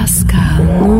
Pascal, 0.00 0.99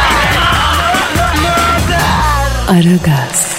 Aragaz, 2.71 3.57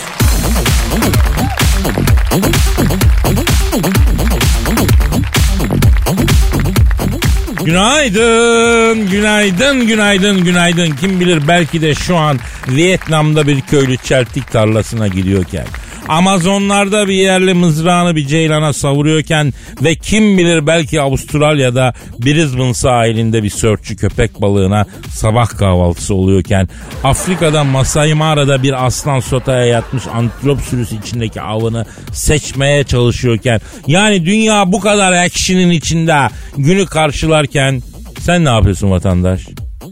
Günaydın, 7.65 9.11
günaydın, 9.11 9.87
günaydın, 9.87 10.45
günaydın. 10.45 10.91
Kim 10.91 11.21
bilir 11.21 11.49
belki 11.49 11.83
de 11.83 11.95
şu 11.95 12.17
an 12.17 12.39
Vietnam'da 12.69 13.47
bir 13.47 13.61
köylü 13.61 13.97
çeltik 13.97 14.53
tarlasına 14.53 15.09
gidiyorken, 15.09 15.67
Amazonlarda 16.09 17.09
bir 17.09 17.15
yerli 17.15 17.55
mızrağını 17.55 18.17
bir 18.17 18.27
ceylana 18.27 18.73
savuruyorken 18.73 19.53
ve 19.83 19.95
kim 19.95 20.39
bilir 20.39 20.67
belki 20.67 21.01
Avustralya'da 21.01 21.95
Brisbane 22.19 22.75
sahilinde 22.75 23.43
bir 23.43 23.51
sörfçü 23.51 23.97
köpek 23.97 24.41
balığına 24.41 24.87
sabah 25.11 25.49
kahvaltısı 25.59 26.15
oluyorken, 26.15 26.69
Afrika'da 27.05 27.65
Masai 27.65 28.15
Mara'da 28.15 28.63
bir 28.63 28.87
aslan 28.87 29.21
sotaya 29.21 29.67
yatmış 29.67 30.03
antilop 30.07 30.61
sürüsü 30.61 30.99
içindeki 30.99 31.41
avını 31.41 31.87
seçmeye 32.13 32.85
çalışıyorken, 32.85 33.61
yani 33.87 34.27
dünya 34.27 34.73
bu 34.73 34.81
kadar 34.81 35.13
action'in 35.13 35.71
içinde 35.71 36.29
günü 36.57 36.87
karşılarken 36.87 37.83
sen 38.21 38.45
ne 38.45 38.51
yapıyorsun 38.51 38.91
vatandaş? 38.91 39.47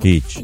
Hiç. 0.04 0.38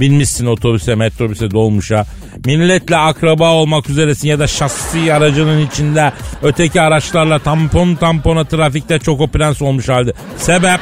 Binmişsin 0.00 0.46
otobüse, 0.46 0.94
metrobüse, 0.94 1.50
dolmuşa. 1.50 2.06
Milletle 2.44 2.96
akraba 2.96 3.52
olmak 3.52 3.90
üzeresin 3.90 4.28
ya 4.28 4.38
da 4.38 4.46
şahsi 4.46 5.14
aracının 5.14 5.66
içinde 5.66 6.12
öteki 6.42 6.80
araçlarla 6.80 7.38
tampon 7.38 7.94
tampona 7.94 8.44
trafikte 8.44 8.98
çok 8.98 9.32
prens 9.32 9.62
olmuş 9.62 9.88
halde. 9.88 10.12
Sebep, 10.36 10.80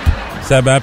sebep 0.49 0.83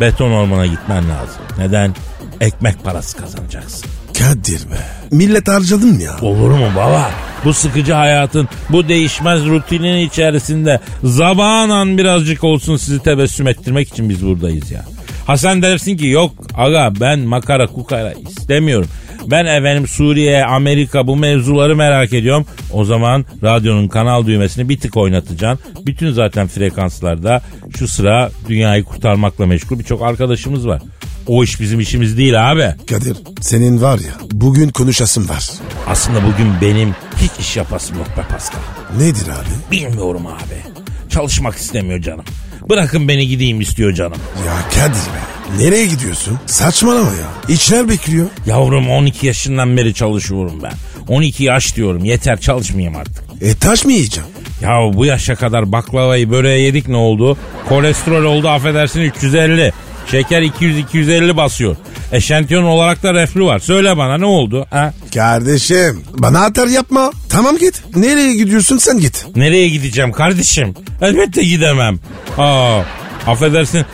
beton 0.00 0.30
ormana 0.30 0.66
gitmen 0.66 1.04
lazım. 1.10 1.42
Neden? 1.58 1.94
Ekmek 2.40 2.84
parası 2.84 3.16
kazanacaksın. 3.16 3.90
Kadir 4.18 4.70
be. 4.70 4.78
Millet 5.10 5.48
harcadın 5.48 5.98
ya. 5.98 6.18
Olur 6.22 6.50
mu 6.50 6.66
baba? 6.76 7.10
Bu 7.44 7.54
sıkıcı 7.54 7.92
hayatın, 7.92 8.48
bu 8.70 8.88
değişmez 8.88 9.46
rutinin 9.46 10.06
içerisinde 10.06 10.80
zabanan 11.04 11.98
birazcık 11.98 12.44
olsun 12.44 12.76
sizi 12.76 13.02
tebessüm 13.02 13.48
ettirmek 13.48 13.88
için 13.88 14.08
biz 14.08 14.26
buradayız 14.26 14.70
ya. 14.70 14.84
Ha 15.26 15.36
sen 15.36 15.62
dersin 15.62 15.96
ki 15.96 16.06
yok 16.06 16.30
aga 16.56 16.92
ben 17.00 17.18
makara 17.18 17.66
kukara 17.66 18.12
istemiyorum. 18.12 18.88
Ben 19.26 19.46
efendim 19.46 19.88
Suriye, 19.88 20.44
Amerika 20.44 21.06
bu 21.06 21.16
mevzuları 21.16 21.76
merak 21.76 22.12
ediyorum. 22.12 22.46
O 22.72 22.84
zaman 22.84 23.24
radyonun 23.42 23.88
kanal 23.88 24.26
düğmesini 24.26 24.68
bir 24.68 24.80
tık 24.80 24.96
oynatacaksın. 24.96 25.86
Bütün 25.86 26.12
zaten 26.12 26.46
frekanslarda 26.46 27.42
şu 27.78 27.88
sıra 27.88 28.30
dünyayı 28.48 28.84
kurtarmakla 28.84 29.46
meşgul 29.46 29.78
birçok 29.78 30.02
arkadaşımız 30.02 30.68
var. 30.68 30.82
O 31.26 31.44
iş 31.44 31.60
bizim 31.60 31.80
işimiz 31.80 32.18
değil 32.18 32.52
abi. 32.52 32.74
Kadir 32.88 33.16
senin 33.40 33.82
var 33.82 33.98
ya 33.98 34.12
bugün 34.32 34.68
konuşasın 34.68 35.28
var. 35.28 35.50
Aslında 35.88 36.18
bugün 36.22 36.48
benim 36.62 36.94
hiç 37.16 37.30
iş 37.40 37.56
yapasım 37.56 37.98
yok 37.98 38.08
be 38.16 38.22
Pascal. 38.30 38.58
Nedir 38.98 39.26
abi? 39.28 39.72
Bilmiyorum 39.72 40.26
abi. 40.26 40.84
Çalışmak 41.10 41.54
istemiyor 41.54 42.00
canım. 42.00 42.24
Bırakın 42.68 43.08
beni 43.08 43.28
gideyim 43.28 43.60
istiyor 43.60 43.92
canım. 43.92 44.16
Ya 44.46 44.54
Kadir 44.70 44.94
be. 45.00 45.64
Nereye 45.64 45.86
gidiyorsun? 45.86 46.38
Saçmalama 46.46 47.10
ya. 47.10 47.54
İçler 47.54 47.88
bekliyor. 47.88 48.26
Yavrum 48.46 48.90
12 48.90 49.26
yaşından 49.26 49.76
beri 49.76 49.94
çalışıyorum 49.94 50.62
ben. 50.62 50.72
12 51.08 51.44
yaş 51.44 51.76
diyorum 51.76 52.04
yeter 52.04 52.40
çalışmayayım 52.40 52.96
artık. 52.96 53.24
E 53.40 53.54
taş 53.54 53.84
mı 53.84 53.92
yiyeceğim? 53.92 54.28
Ya 54.62 54.70
bu 54.94 55.06
yaşa 55.06 55.34
kadar 55.34 55.72
baklavayı 55.72 56.30
böreği 56.30 56.64
yedik 56.66 56.88
ne 56.88 56.96
oldu? 56.96 57.36
Kolesterol 57.68 58.24
oldu 58.24 58.48
affedersin 58.48 59.00
350. 59.00 59.72
Şeker 60.10 60.42
200-250 60.42 61.36
basıyor. 61.36 61.76
Eşantiyon 62.14 62.64
olarak 62.64 63.02
da 63.02 63.14
reflü 63.14 63.44
var. 63.44 63.58
Söyle 63.58 63.96
bana 63.96 64.18
ne 64.18 64.24
oldu? 64.26 64.66
Ha? 64.70 64.92
Kardeşim 65.14 66.04
bana 66.18 66.44
atar 66.44 66.66
yapma. 66.66 67.10
Tamam 67.28 67.58
git. 67.58 67.82
Nereye 67.96 68.34
gidiyorsun 68.34 68.78
sen 68.78 68.98
git. 68.98 69.26
Nereye 69.36 69.68
gideceğim 69.68 70.12
kardeşim? 70.12 70.74
Elbette 71.02 71.42
gidemem. 71.42 71.98
Aa, 72.38 72.80
affedersin 73.26 73.84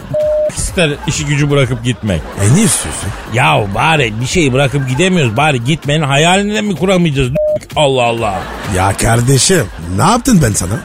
ister 0.56 0.90
işi 1.06 1.26
gücü 1.26 1.50
bırakıp 1.50 1.84
gitmek. 1.84 2.20
E 2.20 2.44
ne 2.44 2.62
istiyorsun? 2.62 3.08
Ya 3.34 3.66
bari 3.74 4.12
bir 4.20 4.26
şeyi 4.26 4.52
bırakıp 4.52 4.88
gidemiyoruz. 4.88 5.36
Bari 5.36 5.64
gitmenin 5.64 6.02
hayalini 6.04 6.62
mi 6.62 6.76
kuramayacağız? 6.76 7.30
Allah 7.76 8.02
Allah. 8.02 8.42
Ya 8.76 8.92
kardeşim 8.96 9.66
ne 9.96 10.02
yaptın 10.02 10.40
ben 10.42 10.52
sana? 10.52 10.80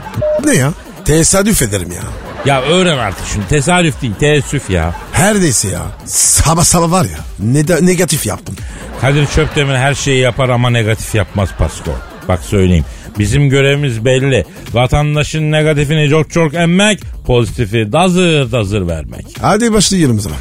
Ne 0.46 0.54
ya? 0.56 0.72
Tesadüf 1.06 1.62
ederim 1.62 1.92
ya. 1.92 2.02
Ya 2.46 2.62
öğren 2.62 2.98
artık 2.98 3.28
şunu. 3.28 3.48
Tesadüf 3.48 4.02
değil, 4.02 4.14
teessüf 4.20 4.70
ya. 4.70 4.96
Her 5.12 5.42
neyse 5.42 5.68
ya. 5.68 5.82
Sabah 6.06 6.64
sabah 6.64 6.92
var 6.92 7.06
ya. 7.06 7.20
Ne 7.40 7.68
de, 7.68 7.86
negatif 7.86 8.26
yaptım. 8.26 8.56
Kadir 9.02 9.28
Çöptemir 9.28 9.76
her 9.76 9.94
şeyi 9.94 10.20
yapar 10.20 10.50
ama 10.50 10.70
negatif 10.70 11.16
yapmaz 11.16 11.50
Pasko. 11.58 11.92
Bak 12.28 12.40
söyleyeyim. 12.44 12.86
Bizim 13.20 13.50
görevimiz 13.50 14.06
belli. 14.06 14.46
Vatandaşın 14.74 15.52
negatifini 15.52 16.10
çok 16.10 16.32
çok 16.32 16.54
emmek, 16.54 17.00
pozitifi 17.26 17.92
dazır 17.92 18.52
dazır 18.52 18.88
vermek. 18.88 19.26
Hadi 19.42 19.74
başlayalım 19.74 20.20
sana. 20.20 20.36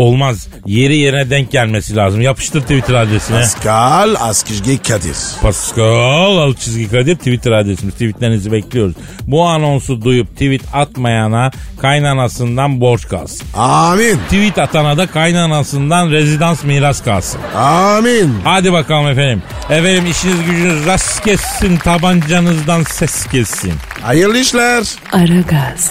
Olmaz. 0.00 0.48
Yeri 0.66 0.96
yerine 0.96 1.30
denk 1.30 1.50
gelmesi 1.50 1.96
lazım. 1.96 2.20
Yapıştır 2.20 2.60
Twitter 2.60 2.94
adresine. 2.94 3.36
Pascal 3.36 4.14
Askizgi 4.20 4.78
Kadir. 4.82 5.16
Pascal 5.42 6.36
alt 6.36 6.60
çizgi 6.60 6.90
Kadir 6.90 7.16
Twitter 7.16 7.52
adresimiz. 7.52 7.94
Tweetlerinizi 7.94 8.52
bekliyoruz. 8.52 8.94
Bu 9.26 9.44
anonsu 9.44 10.02
duyup 10.02 10.32
tweet 10.32 10.62
atmayana 10.72 11.50
kaynanasından 11.80 12.80
borç 12.80 13.08
kalsın. 13.08 13.46
Amin. 13.56 14.16
Tweet 14.16 14.58
atana 14.58 14.96
da 14.98 15.06
kaynanasından 15.06 16.10
rezidans 16.10 16.64
miras 16.64 17.02
kalsın. 17.04 17.40
Amin. 17.56 18.34
Hadi 18.44 18.72
bakalım 18.72 19.06
efendim. 19.08 19.42
Efendim 19.70 20.06
işiniz 20.06 20.44
gücünüz 20.46 20.86
rast 20.86 21.24
kessin 21.24 21.76
tabancanızdan 21.76 22.82
ses 22.82 23.26
kessin. 23.26 23.72
Hayırlı 24.02 24.38
işler. 24.38 24.84
Aragaz, 25.12 25.90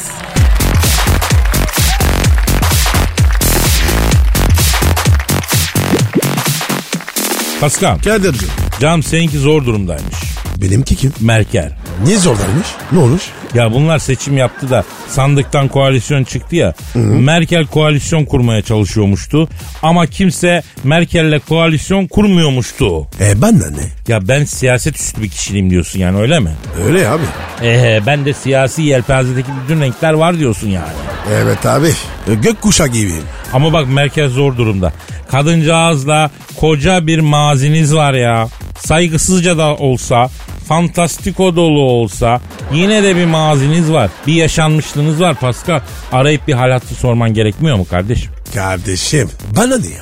Pascal, 7.62 8.00
Kadir'cim. 8.00 8.50
canım 8.80 9.04
seninki 9.04 9.38
zor 9.38 9.66
durumdaymış. 9.66 10.16
Benimki 10.58 10.96
kim? 10.96 11.14
Merkel. 11.20 11.72
Niye 12.04 12.18
zordaymış? 12.18 12.68
Ne 12.92 13.00
olmuş? 13.00 13.24
Ya 13.54 13.74
bunlar 13.74 14.00
seçim 14.00 14.38
yaptı 14.38 14.70
da 14.70 14.84
sandıktan 15.08 15.68
koalisyon 15.68 16.24
çıktı 16.24 16.56
ya. 16.56 16.74
Merkel 16.96 17.66
koalisyon 17.66 18.26
kurmaya 18.26 18.62
çalışıyormuştu. 18.62 19.50
Ama 19.84 20.08
kimse 20.08 20.64
Merkel'le 20.84 21.40
koalisyon 21.50 22.08
kurmuyormuştu. 22.08 23.08
E 23.22 23.42
ben 23.42 23.60
de 23.62 23.66
ne? 23.66 23.88
Ya 24.08 24.28
ben 24.28 24.44
siyaset 24.46 24.96
üstü 24.96 25.22
bir 25.24 25.30
kişiliğim 25.30 25.70
diyorsun 25.70 26.00
yani 26.00 26.18
öyle 26.18 26.40
mi? 26.40 26.52
Öyle 26.88 27.10
abi. 27.10 27.24
Ee, 27.64 28.02
ben 28.06 28.26
de 28.26 28.34
siyasi 28.34 28.82
yelpazedeki 28.82 29.50
bütün 29.64 29.82
renkler 29.82 30.14
var 30.14 30.40
diyorsun 30.40 30.70
yani. 30.70 30.94
Evet 31.34 31.66
abi. 31.66 31.88
E, 32.32 32.34
Gökkuşağı 32.36 32.88
gibiyim. 32.88 33.24
Ama 33.54 33.74
bak 33.74 33.88
merkez 33.90 34.32
zor 34.32 34.58
durumda. 34.58 34.94
Kadıncağızla 35.32 36.32
koca 36.56 37.08
bir 37.08 37.20
maziniz 37.20 37.96
var 37.96 38.14
ya. 38.14 38.48
Saygısızca 38.80 39.58
da 39.58 39.76
olsa, 39.76 40.30
fantastiko 40.70 41.56
dolu 41.56 41.82
olsa 41.82 42.42
yine 42.74 43.04
de 43.04 43.16
bir 43.16 43.26
maziniz 43.26 43.92
var. 43.92 44.10
Bir 44.28 44.34
yaşanmışlığınız 44.34 45.22
var 45.22 45.36
Pascal. 45.36 45.80
Arayıp 46.12 46.48
bir 46.48 46.54
hal 46.54 46.72
hatırı 46.72 46.96
sorman 46.96 47.34
gerekmiyor 47.34 47.78
mu 47.78 47.86
kardeşim? 47.90 48.32
Kardeşim 48.54 49.30
bana 49.58 49.78
ne 49.78 49.88
ya? 49.88 50.02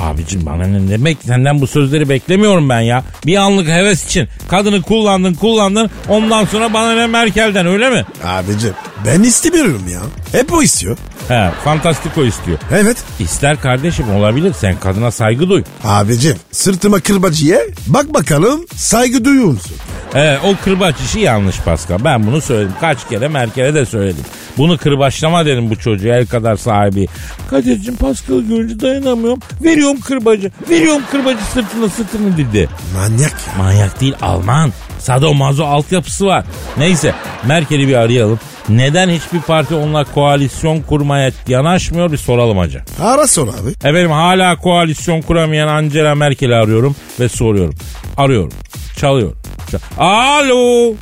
Abicim 0.00 0.46
bana 0.46 0.66
ne 0.66 0.90
demek 0.90 1.18
senden 1.26 1.60
bu 1.60 1.66
sözleri 1.66 2.08
beklemiyorum 2.08 2.68
ben 2.68 2.80
ya. 2.80 3.04
Bir 3.26 3.36
anlık 3.36 3.68
heves 3.68 4.06
için 4.06 4.28
kadını 4.48 4.82
kullandın 4.82 5.34
kullandın 5.34 5.90
ondan 6.08 6.44
sonra 6.44 6.72
bana 6.72 6.94
ne 6.94 7.06
Merkel'den 7.06 7.66
öyle 7.66 7.90
mi? 7.90 8.04
Abicim 8.24 8.72
ben 9.06 9.22
istemiyorum 9.22 9.82
ya. 9.92 10.00
Hep 10.40 10.52
o 10.52 10.62
istiyor. 10.62 10.96
He 11.28 11.50
fantastiko 11.64 12.24
istiyor. 12.24 12.58
Evet. 12.72 12.96
İster 13.20 13.60
kardeşim 13.60 14.10
olabilir 14.10 14.52
sen 14.60 14.80
kadına 14.80 15.10
saygı 15.10 15.48
duy. 15.48 15.62
Abicim 15.84 16.36
sırtıma 16.52 17.00
kırbacı 17.00 17.46
ye. 17.46 17.60
Bak 17.86 18.14
bakalım 18.14 18.66
saygı 18.74 19.24
duyuyor 19.24 19.46
musun? 19.46 19.76
Evet 20.14 20.40
o 20.44 20.64
kırbaç 20.64 20.94
işi 21.00 21.20
yanlış 21.20 21.60
Pascal. 21.60 21.98
Ben 22.04 22.26
bunu 22.26 22.40
söyledim. 22.40 22.72
Kaç 22.80 23.08
kere 23.08 23.28
Merkel'e 23.28 23.74
de 23.74 23.86
söyledim. 23.86 24.24
Bunu 24.58 24.78
kırbaçlama 24.78 25.46
dedim 25.46 25.70
bu 25.70 25.76
çocuğa 25.76 26.16
el 26.16 26.26
kadar 26.26 26.56
sahibi. 26.56 27.06
Kadir'cim 27.50 27.96
Pascal'ı 27.96 28.42
görünce 28.42 28.80
dayanamıyorum. 28.80 29.38
Veriyorum 29.64 30.00
kırbacı. 30.00 30.50
Veriyorum 30.70 31.02
kırbacı 31.10 31.44
sırtına 31.54 31.88
sırtını 31.88 32.36
dedi. 32.36 32.68
Manyak 32.94 33.20
ya. 33.32 33.62
Manyak 33.64 34.00
değil 34.00 34.14
Alman. 34.22 34.72
Sadomazo 34.98 35.64
altyapısı 35.64 36.26
var. 36.26 36.44
Neyse 36.78 37.14
Merkel'i 37.46 37.88
bir 37.88 37.94
arayalım. 37.94 38.40
Neden 38.68 39.08
hiçbir 39.08 39.40
parti 39.40 39.74
onunla 39.74 40.04
koalisyon 40.04 40.80
kurmaya 40.82 41.30
yanaşmıyor 41.48 42.12
bir 42.12 42.16
soralım 42.16 42.58
hacı. 42.58 42.82
Ara 43.00 43.26
sor 43.26 43.48
abi. 43.48 43.70
Efendim 43.70 44.10
hala 44.10 44.56
koalisyon 44.56 45.22
kuramayan 45.22 45.68
Angela 45.68 46.14
Merkel'i 46.14 46.54
arıyorum 46.54 46.96
ve 47.20 47.28
soruyorum. 47.28 47.74
Arıyorum. 48.16 48.52
Çalıyor. 48.96 49.32
Çal- 49.70 49.78
Alo. 49.98 50.94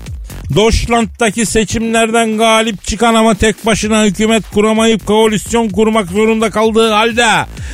Deutschland'daki 0.57 1.47
seçimlerden 1.47 2.39
galip 2.39 2.85
çıkan 2.85 3.15
ama 3.15 3.35
tek 3.35 3.67
başına 3.67 4.05
hükümet 4.05 4.51
kuramayıp 4.51 5.07
koalisyon 5.07 5.69
kurmak 5.69 6.09
zorunda 6.09 6.51
kaldığı 6.51 6.93
halde 6.93 7.27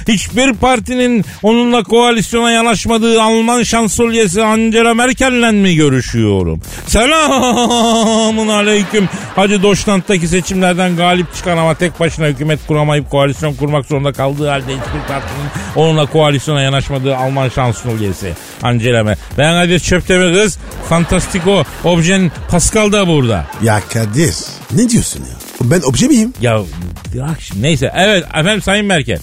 hiçbir 0.08 0.52
partinin 0.52 1.25
onunla 1.43 1.82
koalisyona 1.82 2.50
yanaşmadığı 2.50 3.23
Alman 3.23 3.62
şansölyesi 3.62 4.43
Angela 4.43 4.94
Merkel'le 4.94 5.52
mi 5.52 5.75
görüşüyorum? 5.75 6.61
Selamun 6.87 8.49
aleyküm. 8.49 9.08
Hacı 9.37 9.62
Deutschland'daki 9.62 10.29
seçimlerden 10.29 10.97
galip 10.97 11.35
çıkan 11.35 11.56
ama 11.56 11.75
tek 11.75 12.00
başına 12.00 12.26
hükümet 12.26 12.61
kuramayıp 12.67 13.11
koalisyon 13.11 13.55
kurmak 13.55 13.87
zorunda 13.87 14.12
kaldığı 14.12 14.49
halde 14.49 14.64
hiçbir 14.67 15.08
partinin 15.08 15.47
onunla 15.76 16.06
koalisyona 16.06 16.62
yanaşmadığı 16.62 17.17
Alman 17.17 17.49
şansölyesi 17.49 18.32
Angela 18.62 19.05
Merkel. 19.05 19.23
Ben 19.38 19.62
Kadir 19.64 19.79
Çöptemir 19.81 20.35
kız. 20.35 20.58
Fantastiko 20.88 21.64
Objen 21.85 22.32
Pascal 22.50 22.93
da 22.93 23.08
burada. 23.08 23.47
Ya 23.62 23.81
Kadir 23.93 24.35
ne 24.73 24.88
diyorsun 24.88 25.20
ya? 25.20 25.37
Ben 25.61 25.81
obje 25.81 26.08
miyim? 26.08 26.35
Ya 26.41 26.61
bırak 27.14 27.41
şimdi. 27.41 27.62
Neyse 27.62 27.93
evet 27.97 28.25
efendim 28.25 28.62
Sayın 28.62 28.87
Merkel. 28.87 29.19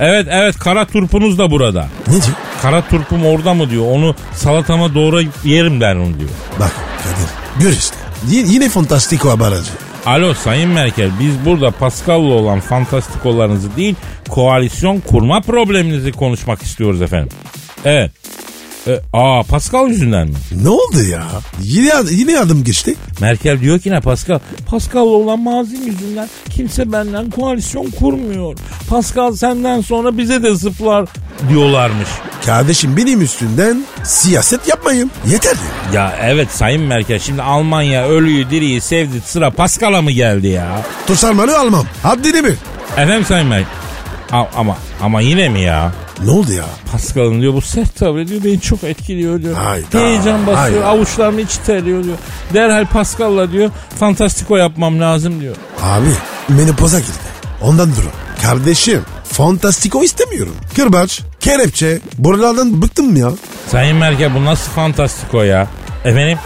Evet 0.00 0.26
evet 0.30 0.58
kara 0.58 0.86
turpunuz 0.86 1.38
da 1.38 1.50
burada. 1.50 1.88
Ne 2.06 2.12
diyor? 2.12 2.36
Kara 2.62 2.88
turpum 2.88 3.26
orada 3.26 3.54
mı 3.54 3.70
diyor. 3.70 3.84
Onu 3.90 4.14
salatama 4.34 4.94
doğru 4.94 5.22
yerim 5.44 5.80
ben 5.80 5.96
onu 5.96 6.18
diyor. 6.18 6.30
Bak 6.60 6.72
Kadir 7.04 7.64
gör 7.64 7.72
işte. 7.76 7.96
Y- 8.30 8.44
yine 8.46 8.68
fantastiko 8.68 9.30
haberci. 9.30 9.70
Alo 10.06 10.34
Sayın 10.34 10.70
Merkel 10.70 11.10
biz 11.20 11.44
burada 11.46 11.70
Pascal'la 11.70 12.32
olan 12.34 12.60
fantastikolarınızı 12.60 13.76
değil 13.76 13.94
koalisyon 14.28 15.00
kurma 15.00 15.40
probleminizi 15.40 16.12
konuşmak 16.12 16.62
istiyoruz 16.62 17.02
efendim. 17.02 17.28
Evet. 17.84 18.10
E, 18.86 19.00
aa 19.12 19.42
Pascal 19.42 19.88
yüzünden 19.88 20.28
mi? 20.28 20.34
Ne 20.62 20.68
oldu 20.68 21.02
ya? 21.10 21.22
Yine, 21.62 21.92
yine 22.10 22.38
adım 22.38 22.64
geçti. 22.64 22.94
Merkel 23.20 23.60
diyor 23.60 23.78
ki 23.78 23.90
ne 23.90 24.00
Pascal? 24.00 24.38
Pascal'la 24.66 25.04
olan 25.10 25.38
mazim 25.40 25.86
yüzünden 25.86 26.28
kimse 26.50 26.92
benden 26.92 27.30
koalisyon 27.30 27.90
kurmuyor. 27.90 28.56
Pascal 28.88 29.32
senden 29.36 29.80
sonra 29.80 30.18
bize 30.18 30.42
de 30.42 30.54
zıplar 30.54 31.08
diyorlarmış. 31.48 32.08
Kardeşim 32.46 32.96
benim 32.96 33.22
üstünden 33.22 33.84
siyaset 34.04 34.68
yapmayın. 34.68 35.10
Yeter 35.30 35.56
ya. 35.92 36.00
Ya 36.02 36.16
evet 36.22 36.50
Sayın 36.50 36.82
Merkel 36.82 37.18
şimdi 37.18 37.42
Almanya 37.42 38.08
ölüyü 38.08 38.50
diriyi 38.50 38.80
sevdi 38.80 39.20
sıra 39.26 39.50
Pascal'a 39.50 40.02
mı 40.02 40.10
geldi 40.10 40.48
ya? 40.48 40.82
Tutarmalı 41.06 41.58
almam. 41.58 41.86
Haddini 42.02 42.44
bil. 42.44 42.54
Efendim 42.92 43.24
Sayın 43.28 43.46
Merkel? 43.48 43.72
A- 44.32 44.46
ama 44.56 44.76
ama 45.02 45.20
yine 45.20 45.48
mi 45.48 45.60
ya? 45.60 45.92
Ne 46.24 46.30
oldu 46.30 46.52
ya? 46.52 46.64
Pascal'ın 46.92 47.40
diyor 47.40 47.54
bu 47.54 47.60
sert 47.60 47.96
tavrı 47.96 48.28
diyor 48.28 48.44
beni 48.44 48.60
çok 48.60 48.84
etkiliyor 48.84 49.42
diyor. 49.42 49.54
Hayda, 49.54 49.98
Heyecan 49.98 50.46
basıyor 50.46 50.56
hayda. 50.82 50.86
avuçlarım 50.86 51.38
içi 51.38 51.62
terliyor 51.66 52.04
diyor. 52.04 52.16
Derhal 52.54 52.86
Pascal'la 52.86 53.52
diyor 53.52 53.70
fantastiko 53.98 54.56
yapmam 54.56 55.00
lazım 55.00 55.40
diyor. 55.40 55.56
Abi 55.82 56.08
menopoza 56.48 56.98
girdi. 56.98 57.10
Ondan 57.62 57.90
durun. 57.96 58.10
Kardeşim 58.42 59.02
fantastiko 59.24 60.02
istemiyorum. 60.04 60.54
Kırbaç, 60.76 61.20
kelepçe, 61.40 61.98
buralardan 62.18 62.82
bıktım 62.82 63.16
ya. 63.16 63.30
Sayın 63.70 63.96
Merkel 63.96 64.34
bu 64.34 64.44
nasıl 64.44 64.70
fantastiko 64.72 65.42
ya? 65.42 65.68
Efendim? 66.04 66.38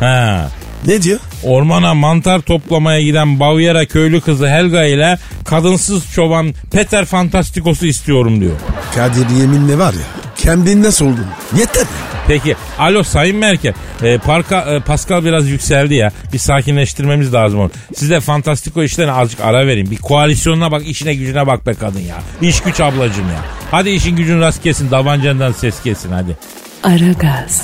Ha. 0.00 0.48
Ne 0.86 1.02
diyor? 1.02 1.18
Ormana 1.44 1.94
mantar 1.94 2.40
toplamaya 2.40 3.02
giden 3.02 3.40
Bavyera 3.40 3.86
köylü 3.86 4.20
kızı 4.20 4.48
Helga 4.48 4.84
ile 4.84 5.18
kadınsız 5.44 6.12
çoban 6.12 6.54
Peter 6.72 7.04
Fantastikosu 7.04 7.86
istiyorum 7.86 8.40
diyor. 8.40 8.56
Kadir 8.94 9.28
yeminle 9.28 9.78
var 9.78 9.92
ya 9.92 10.22
kendinden 10.36 10.90
soldun. 10.90 11.26
Yeter 11.58 11.80
ya. 11.80 11.86
Peki 12.28 12.56
alo 12.78 13.02
Sayın 13.02 13.36
Merkel 13.36 13.72
e, 14.02 14.18
parka, 14.18 14.60
e, 14.60 14.80
Pascal 14.80 15.24
biraz 15.24 15.48
yükseldi 15.48 15.94
ya 15.94 16.12
bir 16.32 16.38
sakinleştirmemiz 16.38 17.34
lazım 17.34 17.60
onu. 17.60 17.70
Siz 17.96 18.10
de 18.10 18.20
fantastiko 18.20 18.82
işlerine 18.82 19.12
azıcık 19.12 19.40
ara 19.40 19.66
verin 19.66 19.90
bir 19.90 19.96
koalisyonuna 19.96 20.70
bak 20.72 20.86
işine 20.86 21.14
gücüne 21.14 21.46
bak 21.46 21.66
be 21.66 21.74
kadın 21.74 22.00
ya. 22.00 22.16
İş 22.40 22.60
güç 22.60 22.80
ablacım 22.80 23.28
ya. 23.28 23.40
Hadi 23.70 23.90
işin 23.90 24.16
gücün 24.16 24.40
rast 24.40 24.62
kesin 24.62 24.90
davancandan 24.90 25.52
ses 25.52 25.82
kesin 25.82 26.12
hadi. 26.12 26.36
Aragaz, 26.82 27.62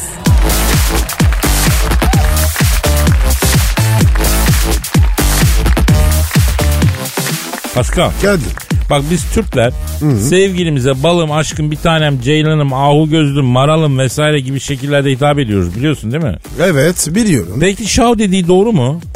Pascal 7.78 8.10
Kadir. 8.22 8.48
bak 8.90 9.02
biz 9.10 9.24
Türkler 9.34 9.72
sevgilimize 10.28 11.02
balım 11.02 11.32
aşkım 11.32 11.70
bir 11.70 11.76
tanem 11.76 12.20
ceylanım 12.20 12.72
ahu 12.72 13.10
gözlüm 13.10 13.44
maralım 13.44 13.98
vesaire 13.98 14.40
gibi 14.40 14.60
şekillerde 14.60 15.10
hitap 15.10 15.38
ediyoruz 15.38 15.76
biliyorsun 15.76 16.12
değil 16.12 16.24
mi? 16.24 16.36
Evet 16.62 17.08
biliyorum. 17.10 17.60
Belki 17.60 17.86
şav 17.86 18.18
dediği 18.18 18.48
doğru 18.48 18.72
mu? 18.72 19.00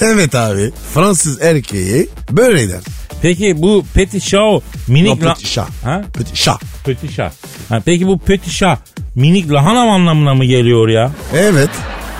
Evet 0.00 0.34
abi. 0.34 0.70
Fransız 0.94 1.42
erkeği 1.42 2.08
böyle 2.30 2.68
der. 2.68 2.80
Peki 3.22 3.62
bu 3.62 3.84
petit 3.94 4.22
şav 4.22 4.60
minik 4.88 5.22
No, 5.22 5.34
petit 5.34 5.52
chat. 5.52 5.68
Ha? 5.84 6.02
Petit 6.18 6.34
chat. 6.34 6.62
Petit 6.84 7.12
şah. 7.12 7.30
Ha, 7.68 7.80
peki 7.84 8.06
bu 8.06 8.18
petit 8.18 8.50
şah 8.52 8.76
minik 9.14 9.52
lahanam 9.52 9.90
anlamına 9.90 10.34
mı 10.34 10.44
geliyor 10.44 10.88
ya? 10.88 11.10
Evet. 11.36 11.70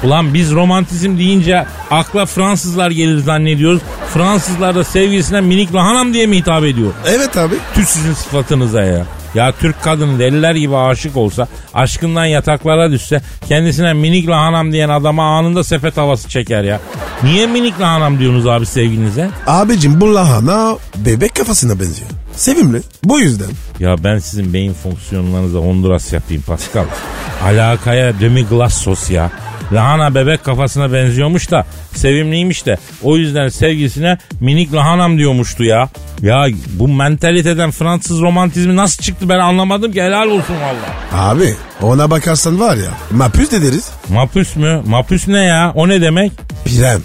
Ulan 0.05 0.35
biz 0.35 0.53
romantizm 0.53 1.19
deyince 1.19 1.67
akla 1.91 2.27
Fransızlar 2.27 2.91
gelir 2.91 3.19
zannediyoruz. 3.19 3.83
Fransızlar 4.15 4.75
da 4.75 4.85
sevgilisine 4.85 5.41
minik 5.41 5.75
lahanam 5.75 6.15
diye 6.15 6.27
mi 6.27 6.37
hitap 6.37 6.65
ediyor? 6.65 6.93
Evet 7.07 7.37
abi. 7.37 7.55
Tüh 7.75 7.85
sizin 7.85 8.13
sıfatınıza 8.13 8.83
ya. 8.83 9.07
Ya 9.35 9.53
Türk 9.53 9.83
kadını 9.83 10.19
deliler 10.19 10.55
gibi 10.55 10.77
aşık 10.77 11.17
olsa, 11.17 11.49
aşkından 11.75 12.25
yataklara 12.25 12.91
düşse, 12.91 13.23
kendisine 13.49 13.93
minik 13.93 14.29
lahanam 14.29 14.73
diyen 14.73 14.89
adama 14.89 15.39
anında 15.39 15.65
sepet 15.65 15.97
havası 15.97 16.29
çeker 16.29 16.63
ya. 16.63 16.81
Niye 17.23 17.47
minik 17.47 17.81
lahanam 17.81 18.19
diyorsunuz 18.19 18.47
abi 18.47 18.67
sevgilinize? 18.67 19.31
Abicim 19.47 20.01
bu 20.01 20.15
lahana 20.15 20.77
bebek 20.97 21.35
kafasına 21.35 21.81
benziyor. 21.81 22.11
Sevimli. 22.37 22.83
Bu 23.05 23.21
yüzden. 23.21 23.51
Ya 23.79 24.05
ben 24.05 24.19
sizin 24.19 24.53
beyin 24.53 24.75
fonksiyonlarınıza 24.75 25.59
Honduras 25.59 26.13
yapayım 26.13 26.43
Pascal. 26.43 26.85
Alakaya 27.45 28.21
demi 28.21 28.47
glass 28.47 28.75
sos 28.75 29.11
ya. 29.11 29.31
Lahana 29.73 30.15
bebek 30.15 30.45
kafasına 30.45 30.93
benziyormuş 30.93 31.51
da 31.51 31.67
sevimliymiş 31.95 32.67
de 32.67 32.79
o 33.03 33.17
yüzden 33.17 33.49
sevgisine 33.49 34.19
minik 34.41 34.75
lahanam 34.75 35.19
diyormuştu 35.19 35.65
ya. 35.65 35.89
Ya 36.23 36.47
bu 36.73 36.89
mentaliteden 36.89 37.71
Fransız 37.71 38.21
romantizmi 38.21 38.77
nasıl 38.77 39.03
çıktı 39.03 39.29
ben 39.29 39.39
anlamadım 39.39 39.93
ki 39.93 40.03
helal 40.03 40.27
olsun 40.27 40.55
valla. 40.55 41.23
Abi 41.29 41.55
ona 41.83 42.11
bakarsan 42.11 42.61
var 42.61 42.77
ya 42.77 42.91
mapüs 43.11 43.51
de 43.51 43.63
deriz. 43.63 43.91
Mapüs 44.09 44.57
mü? 44.57 44.83
Mapüs 44.87 45.29
ne 45.29 45.45
ya? 45.45 45.73
O 45.77 45.89
ne 45.89 46.01
demek? 46.01 46.33
Pirem. 46.65 47.01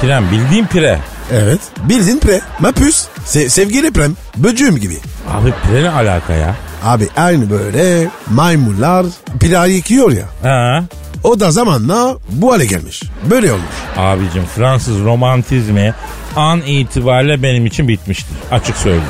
Pirem 0.00 0.24
bildiğin 0.32 0.66
pire. 0.66 0.98
Evet. 1.32 1.60
Bildin 1.88 2.18
pre. 2.18 2.40
Mapüs. 2.60 3.06
Se- 3.26 3.48
sevgili 3.48 3.90
prem. 3.90 4.16
Böcüğüm 4.36 4.76
gibi. 4.76 4.96
Abi 5.30 5.52
pire 5.62 5.82
ne 5.82 5.90
alaka 5.90 6.32
ya? 6.32 6.54
Abi 6.84 7.08
aynı 7.16 7.50
böyle 7.50 8.08
maymunlar 8.30 9.06
pire 9.40 9.70
yıkıyor 9.72 10.12
ya. 10.12 10.24
Ha? 10.42 10.84
O 11.24 11.40
da 11.40 11.50
zamanla 11.50 12.16
bu 12.30 12.52
hale 12.52 12.66
gelmiş. 12.66 13.02
Böyle 13.30 13.52
olmuş. 13.52 13.64
Abicim 13.96 14.44
Fransız 14.56 15.00
romantizmi 15.04 15.94
an 16.36 16.60
itibariyle 16.60 17.42
benim 17.42 17.66
için 17.66 17.88
bitmiştir. 17.88 18.36
Açık 18.50 18.76
söyleyeyim. 18.76 19.04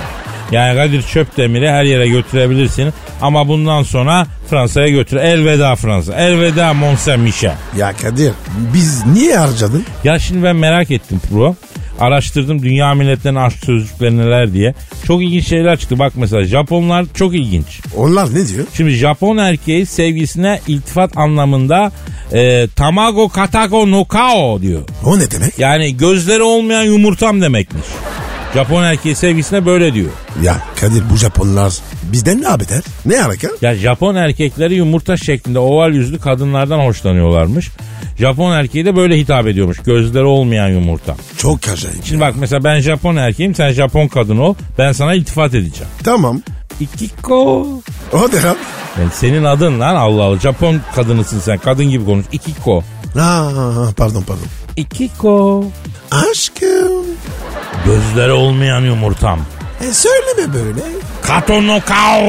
Yani 0.52 0.76
Kadir 0.76 1.02
Çöpdemir'i 1.02 1.68
her 1.70 1.84
yere 1.84 2.08
götürebilirsin 2.08 2.92
ama 3.22 3.48
bundan 3.48 3.82
sonra 3.82 4.26
Fransa'ya 4.50 4.88
götür. 4.88 5.16
Elveda 5.16 5.76
Fransa. 5.76 6.14
Elveda 6.14 6.74
Mont 6.74 6.98
Saint 6.98 7.22
Michel. 7.22 7.54
Ya 7.76 7.92
Kadir 8.02 8.32
biz 8.74 9.06
niye 9.06 9.38
harcadın? 9.38 9.84
Ya 10.04 10.18
şimdi 10.18 10.42
ben 10.44 10.56
merak 10.56 10.90
ettim 10.90 11.20
pro. 11.30 11.54
Araştırdım 12.00 12.62
dünya 12.62 12.94
milletlerinin 12.94 13.38
aşk 13.38 13.64
sözcükleri 13.64 14.16
neler 14.18 14.52
diye. 14.52 14.74
Çok 15.06 15.22
ilginç 15.22 15.48
şeyler 15.48 15.78
çıktı. 15.78 15.98
Bak 15.98 16.12
mesela 16.16 16.44
Japonlar 16.44 17.06
çok 17.14 17.34
ilginç. 17.34 17.80
Onlar 17.96 18.34
ne 18.34 18.48
diyor? 18.48 18.66
Şimdi 18.74 18.90
Japon 18.90 19.36
erkeği 19.36 19.86
sevgisine 19.86 20.60
iltifat 20.68 21.18
anlamında 21.18 21.92
e, 22.32 22.68
tamago 22.76 23.28
katago 23.28 23.90
no 23.90 24.04
kao 24.04 24.62
diyor. 24.62 24.82
O 25.04 25.18
ne 25.18 25.30
demek? 25.30 25.58
Yani 25.58 25.96
gözleri 25.96 26.42
olmayan 26.42 26.82
yumurtam 26.82 27.40
demekmiş. 27.40 27.86
Japon 28.56 28.82
erkeği 28.82 29.14
sevgisine 29.14 29.66
böyle 29.66 29.94
diyor. 29.94 30.10
Ya 30.42 30.62
Kadir 30.80 31.02
bu 31.10 31.16
Japonlar 31.16 31.74
bizden 32.02 32.42
ne 32.42 32.46
haber? 32.46 32.66
Ne 33.06 33.16
hareket? 33.16 33.62
Ya 33.62 33.74
Japon 33.74 34.14
erkekleri 34.14 34.74
yumurta 34.74 35.16
şeklinde 35.16 35.58
oval 35.58 35.92
yüzlü 35.94 36.18
kadınlardan 36.18 36.78
hoşlanıyorlarmış. 36.78 37.70
Japon 38.18 38.52
erkeği 38.52 38.84
de 38.84 38.96
böyle 38.96 39.18
hitap 39.18 39.46
ediyormuş. 39.46 39.78
Gözleri 39.78 40.24
olmayan 40.24 40.68
yumurta. 40.68 41.16
Çok 41.38 41.68
acayip. 41.68 42.04
Şimdi 42.04 42.20
bak 42.20 42.34
mesela 42.38 42.64
ben 42.64 42.80
Japon 42.80 43.16
erkeğim 43.16 43.54
sen 43.54 43.70
Japon 43.72 44.08
kadın 44.08 44.36
ol. 44.38 44.54
Ben 44.78 44.92
sana 44.92 45.14
iltifat 45.14 45.54
edeceğim. 45.54 45.92
Tamam. 46.04 46.42
Ikiko. 46.80 47.66
O 48.12 48.28
ne 48.32 48.42
lan? 48.42 48.56
Yani 48.98 49.10
senin 49.12 49.44
adın 49.44 49.80
lan 49.80 49.96
Allah 49.96 50.22
Allah. 50.22 50.38
Japon 50.38 50.80
kadınısın 50.94 51.40
sen. 51.40 51.58
Kadın 51.58 51.84
gibi 51.90 52.04
konuş. 52.04 52.24
Ikiko. 52.32 52.82
Ha, 53.14 53.50
pardon 53.96 54.22
pardon. 54.22 54.46
Ikiko. 54.76 55.64
Aşkım. 56.10 57.05
Gözleri 57.86 58.32
olmayan 58.32 58.80
yumurtam. 58.80 59.40
E 59.80 59.92
söyleme 59.92 60.54
böyle. 60.54 60.80
Kato 61.22 61.66
no 61.66 61.80
kao. 61.86 62.22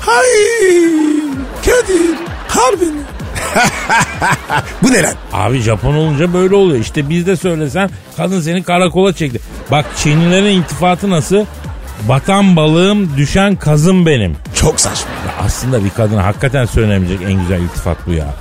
Hay. 0.00 0.26
Kadir. 1.64 2.16
Harbi 2.48 2.84
mi? 2.84 3.00
bu 4.82 4.92
ne 4.92 5.02
lan? 5.02 5.14
Abi 5.32 5.60
Japon 5.60 5.94
olunca 5.94 6.32
böyle 6.32 6.54
oluyor. 6.54 6.80
İşte 6.80 7.08
biz 7.08 7.26
de 7.26 7.36
söylesen 7.36 7.90
kadın 8.16 8.40
seni 8.40 8.62
karakola 8.62 9.12
çekti. 9.12 9.40
Bak 9.70 9.86
Çinlilerin 9.96 10.44
iltifatı 10.62 11.10
nasıl? 11.10 11.44
Batan 12.08 12.56
balığım 12.56 13.16
düşen 13.16 13.56
kazım 13.56 14.06
benim. 14.06 14.36
Çok 14.54 14.80
saçma. 14.80 15.10
Ya 15.10 15.44
aslında 15.46 15.84
bir 15.84 15.90
kadına 15.90 16.24
hakikaten 16.24 16.64
söylenemeyecek 16.64 17.22
en 17.30 17.40
güzel 17.40 17.60
iltifat 17.60 17.96
bu 18.06 18.12
ya. 18.12 18.34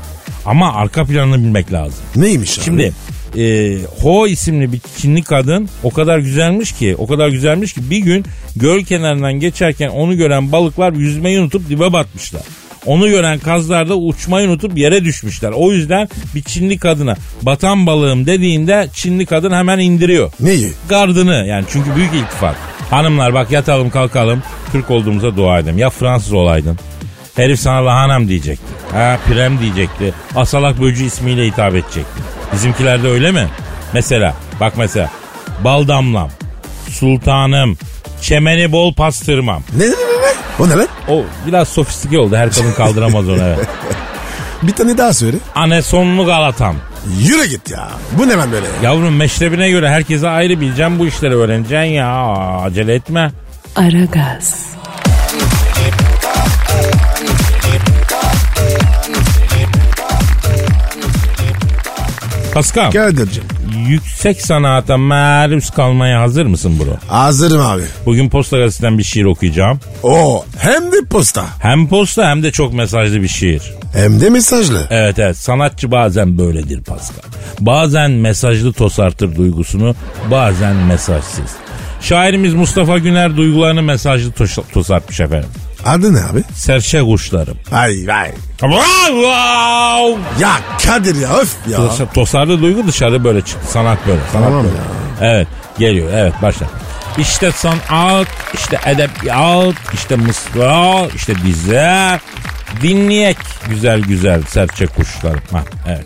Ama 0.45 0.73
arka 0.73 1.05
planını 1.05 1.37
bilmek 1.37 1.73
lazım. 1.73 1.99
Neymiş 2.15 2.57
abi? 2.57 2.65
Şimdi 2.65 2.93
e, 3.37 3.77
Ho 4.01 4.27
isimli 4.27 4.73
bir 4.73 4.79
Çinli 4.97 5.23
kadın 5.23 5.69
o 5.83 5.89
kadar 5.89 6.19
güzelmiş 6.19 6.71
ki 6.71 6.95
o 6.97 7.07
kadar 7.07 7.29
güzelmiş 7.29 7.73
ki 7.73 7.89
bir 7.89 7.97
gün 7.97 8.25
göl 8.55 8.83
kenarından 8.83 9.33
geçerken 9.33 9.87
onu 9.89 10.17
gören 10.17 10.51
balıklar 10.51 10.93
yüzmeyi 10.93 11.39
unutup 11.39 11.69
dibe 11.69 11.93
batmışlar. 11.93 12.41
Onu 12.85 13.09
gören 13.09 13.39
kazlar 13.39 13.89
da 13.89 13.97
uçmayı 13.97 14.49
unutup 14.49 14.77
yere 14.77 15.03
düşmüşler. 15.03 15.51
O 15.55 15.71
yüzden 15.71 16.09
bir 16.35 16.43
Çinli 16.43 16.77
kadına 16.77 17.15
batan 17.41 17.87
balığım 17.87 18.25
dediğinde 18.25 18.87
Çinli 18.93 19.25
kadın 19.25 19.51
hemen 19.51 19.79
indiriyor. 19.79 20.31
Neyi? 20.39 20.71
Gardını 20.89 21.45
yani 21.47 21.65
çünkü 21.71 21.95
büyük 21.95 22.13
iltifat. 22.13 22.55
Hanımlar 22.89 23.33
bak 23.33 23.51
yatalım 23.51 23.89
kalkalım 23.89 24.43
Türk 24.71 24.91
olduğumuza 24.91 25.35
dua 25.35 25.59
edelim. 25.59 25.77
Ya 25.77 25.89
Fransız 25.89 26.33
olaydın. 26.33 26.79
Herif 27.35 27.59
sana 27.59 27.85
lahanam 27.85 28.27
diyecekti. 28.27 28.65
Ha 28.91 29.19
pirem 29.27 29.59
diyecekti. 29.59 30.13
Asalak 30.35 30.81
böcü 30.81 31.05
ismiyle 31.05 31.45
hitap 31.45 31.75
edecekti. 31.75 32.36
Bizimkiler 32.53 33.03
de 33.03 33.07
öyle 33.07 33.31
mi? 33.31 33.47
Mesela 33.93 34.33
bak 34.59 34.73
mesela 34.77 35.09
bal 35.63 35.87
damlam, 35.87 36.29
sultanım, 36.89 37.77
çemeni 38.21 38.71
bol 38.71 38.93
pastırmam. 38.93 39.63
Ne 39.77 39.83
ne 39.83 39.89
ne 39.89 39.91
ne? 39.91 40.33
O 40.59 40.69
ne 40.69 40.75
lan? 40.75 40.87
O 41.09 41.23
biraz 41.47 41.67
sofistike 41.67 42.19
oldu 42.19 42.35
her 42.35 42.51
kadın 42.51 42.71
kaldıramaz 42.73 43.29
onu 43.29 43.41
evet. 43.43 43.67
Bir 44.63 44.71
tane 44.71 44.97
daha 44.97 45.13
söyle. 45.13 45.37
Anesonlu 45.55 46.25
Galatam. 46.25 46.75
Yürü 47.19 47.45
git 47.45 47.71
ya. 47.71 47.89
Bu 48.11 48.27
ne 48.27 48.33
lan 48.35 48.51
böyle? 48.51 48.67
Yavrum 48.83 49.15
meşrebine 49.15 49.69
göre 49.69 49.89
herkese 49.89 50.29
ayrı 50.29 50.61
bileceğim 50.61 50.99
bu 50.99 51.07
işleri 51.07 51.35
öğreneceksin 51.35 51.93
ya. 51.93 52.07
Acele 52.63 52.93
etme. 52.93 53.31
Aragaz, 53.75 54.65
Pascal 62.57 62.91
Kadir'cim. 62.91 63.43
yüksek 63.87 64.41
sanata 64.41 64.97
maruz 64.97 65.69
kalmaya 65.69 66.21
hazır 66.21 66.45
mısın 66.45 66.79
bro? 66.79 67.13
Hazırım 67.15 67.61
abi. 67.61 67.81
Bugün 68.05 68.29
Posta 68.29 68.57
Gazetesi'nden 68.57 68.97
bir 68.97 69.03
şiir 69.03 69.25
okuyacağım. 69.25 69.79
O 70.03 70.45
hem 70.57 70.91
de 70.91 70.95
posta. 71.09 71.45
Hem 71.61 71.87
posta 71.87 72.29
hem 72.29 72.43
de 72.43 72.51
çok 72.51 72.73
mesajlı 72.73 73.21
bir 73.21 73.27
şiir. 73.27 73.73
Hem 73.93 74.21
de 74.21 74.29
mesajlı. 74.29 74.87
Evet 74.89 75.19
evet 75.19 75.37
sanatçı 75.37 75.91
bazen 75.91 76.37
böyledir 76.37 76.83
Pascal. 76.83 77.23
Bazen 77.59 78.11
mesajlı 78.11 78.73
tosartır 78.73 79.35
duygusunu 79.35 79.95
bazen 80.31 80.75
mesajsız. 80.75 81.51
Şairimiz 82.01 82.53
Mustafa 82.53 82.97
Güner 82.97 83.37
duygularını 83.37 83.81
mesajlı 83.81 84.29
tos- 84.31 84.71
tosartmış 84.73 85.19
efendim. 85.19 85.49
Adı 85.87 86.13
ne 86.13 86.19
abi? 86.19 86.43
Serçe 86.55 87.01
kuşlarım. 87.01 87.57
Ay 87.71 87.93
vay. 88.07 88.31
Wow! 88.59 90.21
Ya 90.41 90.51
Kadir 90.85 91.15
ya 91.21 91.37
öf 91.37 91.55
ya. 91.71 91.77
Tos- 91.77 92.13
Tosarlı 92.13 92.61
duygu 92.61 92.87
dışarı 92.87 93.23
böyle 93.23 93.41
çıktı. 93.41 93.67
Sanat 93.71 93.97
böyle. 94.07 94.19
Sanat 94.33 94.47
Tamam 94.47 94.63
böyle. 94.63 94.75
ya. 94.77 95.31
Evet 95.33 95.47
geliyor. 95.79 96.09
Evet 96.13 96.33
başla. 96.41 96.65
İşte 97.17 97.51
sanat, 97.51 98.27
işte 98.53 98.79
edebiyat, 98.85 99.75
işte 99.93 100.15
mısra, 100.15 101.07
işte 101.15 101.33
dize. 101.45 102.19
Dinleyek 102.81 103.37
güzel 103.69 104.01
güzel 104.01 104.41
serçe 104.43 104.85
kuşlarım. 104.87 105.41
Ha, 105.51 105.63
evet. 105.87 106.05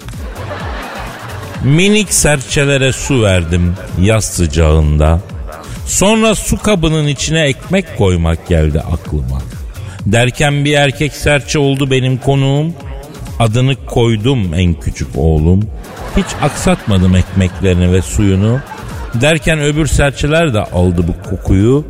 Minik 1.64 2.14
serçelere 2.14 2.94
su 2.94 3.22
verdim 3.24 3.76
yaz 4.00 4.26
sıcağında. 4.26 5.20
Sonra 5.88 6.36
su 6.36 6.58
kabının 6.62 7.08
içine 7.08 7.42
ekmek 7.42 7.98
koymak 7.98 8.48
geldi 8.48 8.80
aklıma. 8.80 9.42
Derken 10.06 10.66
bir 10.66 10.74
erkek 10.74 11.14
serçe 11.14 11.60
oldu 11.60 11.92
benim 11.92 12.18
konuğum. 12.18 12.74
Adını 13.40 13.86
koydum 13.86 14.54
en 14.54 14.74
küçük 14.74 15.08
oğlum. 15.18 15.64
Hiç 16.18 16.26
aksatmadım 16.42 17.16
ekmeklerini 17.16 17.94
ve 17.94 18.02
suyunu. 18.02 18.60
Derken 19.14 19.60
öbür 19.62 19.88
serçeler 19.88 20.54
de 20.54 20.60
aldı 20.60 21.06
bu 21.08 21.30
kokuyu. 21.30 21.86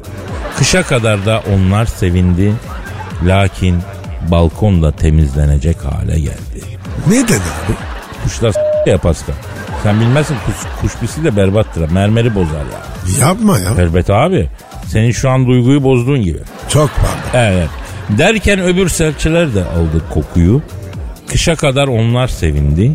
Kışa 0.57 0.83
kadar 0.83 1.25
da 1.25 1.43
onlar 1.55 1.85
sevindi. 1.85 2.53
Lakin 3.25 3.77
balkon 4.31 4.83
da 4.83 4.91
temizlenecek 4.91 5.77
hale 5.85 6.19
geldi. 6.19 6.61
Ne 7.07 7.15
dedi 7.27 7.33
abi? 7.33 7.73
Kuşlar 8.23 8.53
ya 8.85 8.97
Pascal. 8.97 9.33
Sen 9.83 9.99
bilmezsin 9.99 10.35
kuş, 10.45 10.55
kuş 10.81 10.99
pisi 10.99 11.23
de 11.23 11.35
berbattır. 11.37 11.91
Mermeri 11.91 12.35
bozar 12.35 12.51
ya. 12.59 13.27
Yapma 13.27 13.59
ya. 13.59 13.71
Elbet 13.79 14.09
abi. 14.09 14.49
Senin 14.87 15.11
şu 15.11 15.29
an 15.29 15.47
duyguyu 15.47 15.83
bozduğun 15.83 16.21
gibi. 16.21 16.39
Çok 16.69 16.89
pardon. 16.95 17.39
Evet. 17.47 17.69
Derken 18.09 18.59
öbür 18.59 18.89
serçeler 18.89 19.55
de 19.55 19.63
aldı 19.63 20.01
kokuyu. 20.13 20.61
Kışa 21.27 21.55
kadar 21.55 21.87
onlar 21.87 22.27
sevindi. 22.27 22.91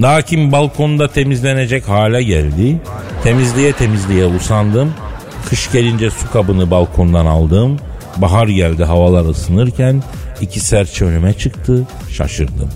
Lakin 0.00 0.52
balkonda 0.52 1.08
temizlenecek 1.08 1.88
hale 1.88 2.22
geldi. 2.22 2.80
Temizliğe 3.22 3.72
temizliğe 3.72 4.26
usandım. 4.26 4.94
Kış 5.48 5.72
gelince 5.72 6.10
su 6.10 6.30
kabını 6.32 6.70
balkondan 6.70 7.26
aldım. 7.26 7.78
Bahar 8.16 8.48
geldi 8.48 8.84
havalar 8.84 9.30
ısınırken 9.30 10.02
iki 10.40 10.60
serçe 10.60 11.04
önüme 11.04 11.34
çıktı. 11.34 11.86
Şaşırdım. 12.10 12.70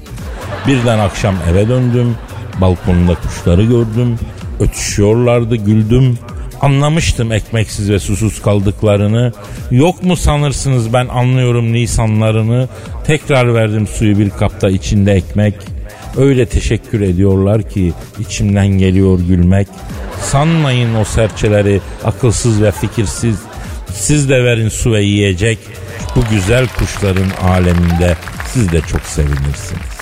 Birden 0.66 0.98
akşam 0.98 1.34
eve 1.50 1.68
döndüm. 1.68 2.16
Balkonda 2.60 3.14
kuşları 3.14 3.62
gördüm. 3.62 4.18
Ötüşüyorlardı 4.60 5.56
güldüm. 5.56 6.18
Anlamıştım 6.60 7.32
ekmeksiz 7.32 7.90
ve 7.90 7.98
susuz 7.98 8.42
kaldıklarını. 8.42 9.32
Yok 9.70 10.02
mu 10.02 10.16
sanırsınız 10.16 10.92
ben 10.92 11.08
anlıyorum 11.08 11.72
nisanlarını. 11.72 12.68
Tekrar 13.06 13.54
verdim 13.54 13.86
suyu 13.86 14.18
bir 14.18 14.30
kapta 14.30 14.70
içinde 14.70 15.12
ekmek. 15.12 15.54
Öyle 16.16 16.46
teşekkür 16.46 17.00
ediyorlar 17.00 17.62
ki 17.62 17.92
içimden 18.18 18.66
geliyor 18.66 19.18
gülmek. 19.20 19.68
Sanmayın 20.22 20.94
o 20.94 21.04
serçeleri 21.04 21.80
akılsız 22.04 22.62
ve 22.62 22.72
fikirsiz. 22.72 23.36
Siz 23.94 24.28
de 24.28 24.44
verin 24.44 24.68
su 24.68 24.92
ve 24.92 25.02
yiyecek. 25.02 25.58
Bu 26.16 26.20
güzel 26.30 26.68
kuşların 26.78 27.30
aleminde 27.42 28.16
siz 28.52 28.72
de 28.72 28.80
çok 28.80 29.02
sevinirsiniz. 29.02 29.98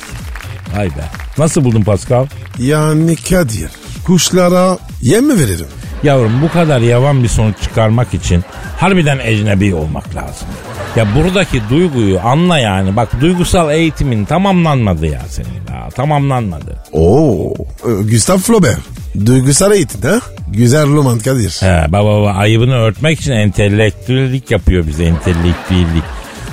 Vay 0.76 0.86
be. 0.86 1.04
Nasıl 1.38 1.64
buldun 1.64 1.82
Pascal? 1.82 2.26
Yani 2.58 3.16
Kadir. 3.16 3.70
Kuşlara 4.06 4.78
yem 5.02 5.26
mi 5.26 5.38
veririm? 5.38 5.66
Yavrum 6.06 6.42
bu 6.42 6.52
kadar 6.52 6.80
yavan 6.80 7.22
bir 7.22 7.28
sonuç 7.28 7.56
çıkarmak 7.62 8.14
için 8.14 8.44
harbiden 8.78 9.18
ecnebi 9.18 9.74
olmak 9.74 10.14
lazım. 10.16 10.48
Ya 10.96 11.06
buradaki 11.16 11.62
duyguyu 11.70 12.20
anla 12.24 12.58
yani. 12.58 12.96
Bak 12.96 13.20
duygusal 13.20 13.70
eğitimin 13.74 14.24
tamamlanmadı 14.24 15.06
ya 15.06 15.20
senin 15.28 15.66
daha. 15.68 15.88
Tamamlanmadı. 15.88 16.76
Oo. 16.92 17.54
e, 17.84 18.02
Gustav 18.10 18.38
Flaubert. 18.38 18.78
Duygusal 19.26 19.72
eğitim 19.72 20.02
ha? 20.10 20.20
Güzel 20.48 20.86
roman 20.86 21.18
Kadir. 21.18 21.56
He, 21.60 21.92
baba 21.92 22.20
baba 22.20 22.30
ayıbını 22.32 22.74
örtmek 22.74 23.20
için 23.20 23.32
entelektüellik 23.32 24.50
yapıyor 24.50 24.86
bize 24.86 25.04
entelektüellik. 25.04 26.04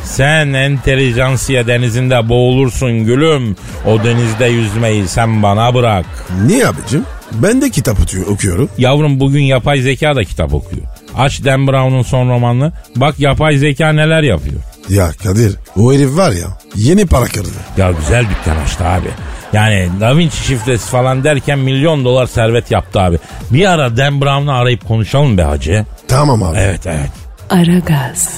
Sen 0.04 0.54
entelijansiya 0.54 1.68
denizinde 1.68 2.30
boğulursun 2.30 3.06
gülüm. 3.06 3.56
O 3.88 4.04
denizde 4.04 4.46
yüzmeyi 4.46 5.08
sen 5.08 5.44
bana 5.44 5.76
bırak. 5.76 6.06
Niye 6.46 6.68
abicim? 6.68 7.04
Ben 7.34 7.62
de 7.62 7.70
kitap 7.70 8.00
okuyor- 8.02 8.28
okuyorum. 8.28 8.70
Yavrum 8.78 9.20
bugün 9.20 9.42
yapay 9.44 9.82
zeka 9.82 10.16
da 10.16 10.24
kitap 10.24 10.54
okuyor. 10.54 10.84
Aç 11.18 11.46
Dan 11.46 11.68
Brown'un 11.68 12.02
son 12.02 12.30
romanını. 12.30 12.72
Bak 12.96 13.20
yapay 13.20 13.58
zeka 13.58 13.94
neler 13.94 14.24
yapıyor. 14.24 14.62
Ya 14.90 15.12
Kadir 15.24 15.56
o 15.80 15.94
herif 15.94 16.18
var 16.18 16.32
ya 16.32 16.48
yeni 16.76 17.06
para 17.06 17.26
kırdı. 17.26 17.50
Ya 17.78 17.92
güzel 17.92 18.26
dükkan 18.30 18.58
açtı 18.64 18.86
abi. 18.86 19.08
Yani 19.54 19.90
Da 20.02 20.18
Vinci 20.18 20.38
şifresi 20.38 20.90
falan 20.90 21.24
derken 21.24 21.60
milyon 21.60 22.06
dolar 22.06 22.28
servet 22.28 22.72
yaptı 22.72 23.00
abi. 23.02 23.18
Bir 23.52 23.66
ara 23.72 23.98
Dan 23.98 24.22
Brown'u 24.22 24.52
arayıp 24.54 24.88
konuşalım 24.88 25.38
be 25.38 25.44
hacı. 25.44 25.86
Tamam 26.08 26.44
abi. 26.44 26.58
Evet 26.60 26.88
evet. 26.88 27.10
Aragaz, 27.50 28.30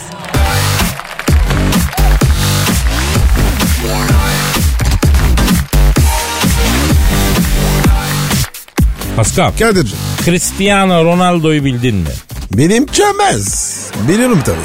Pascal, 9.15 9.51
Kadir'cim 9.59 9.97
Cristiano 10.25 11.05
Ronaldo'yu 11.05 11.63
bildin 11.65 11.95
mi? 11.95 12.09
benim 12.57 12.85
çömez. 12.85 13.75
Biliyorum 14.09 14.39
tabii. 14.45 14.57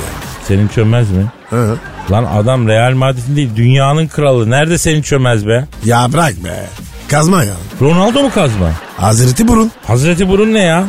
Senin 0.49 0.69
çömez 0.69 1.11
mi? 1.11 1.27
Hı. 1.51 1.77
Lan 2.11 2.25
adam 2.25 2.69
Real 2.69 2.93
Madrid'in 2.95 3.37
değil 3.37 3.51
dünyanın 3.57 4.07
kralı. 4.07 4.51
Nerede 4.51 4.79
senin 4.79 5.03
çömez 5.03 5.47
be? 5.47 5.67
Ya 5.85 6.13
bırak 6.13 6.45
be. 6.45 6.67
Kazma 7.09 7.45
ya. 7.45 7.55
Ronaldo 7.81 8.23
mu 8.23 8.31
kazma? 8.35 8.71
Hazreti 8.97 9.49
burun. 9.49 9.71
Hazreti 9.87 10.29
Burun 10.29 10.55
ne 10.55 10.59
ya? 10.63 10.85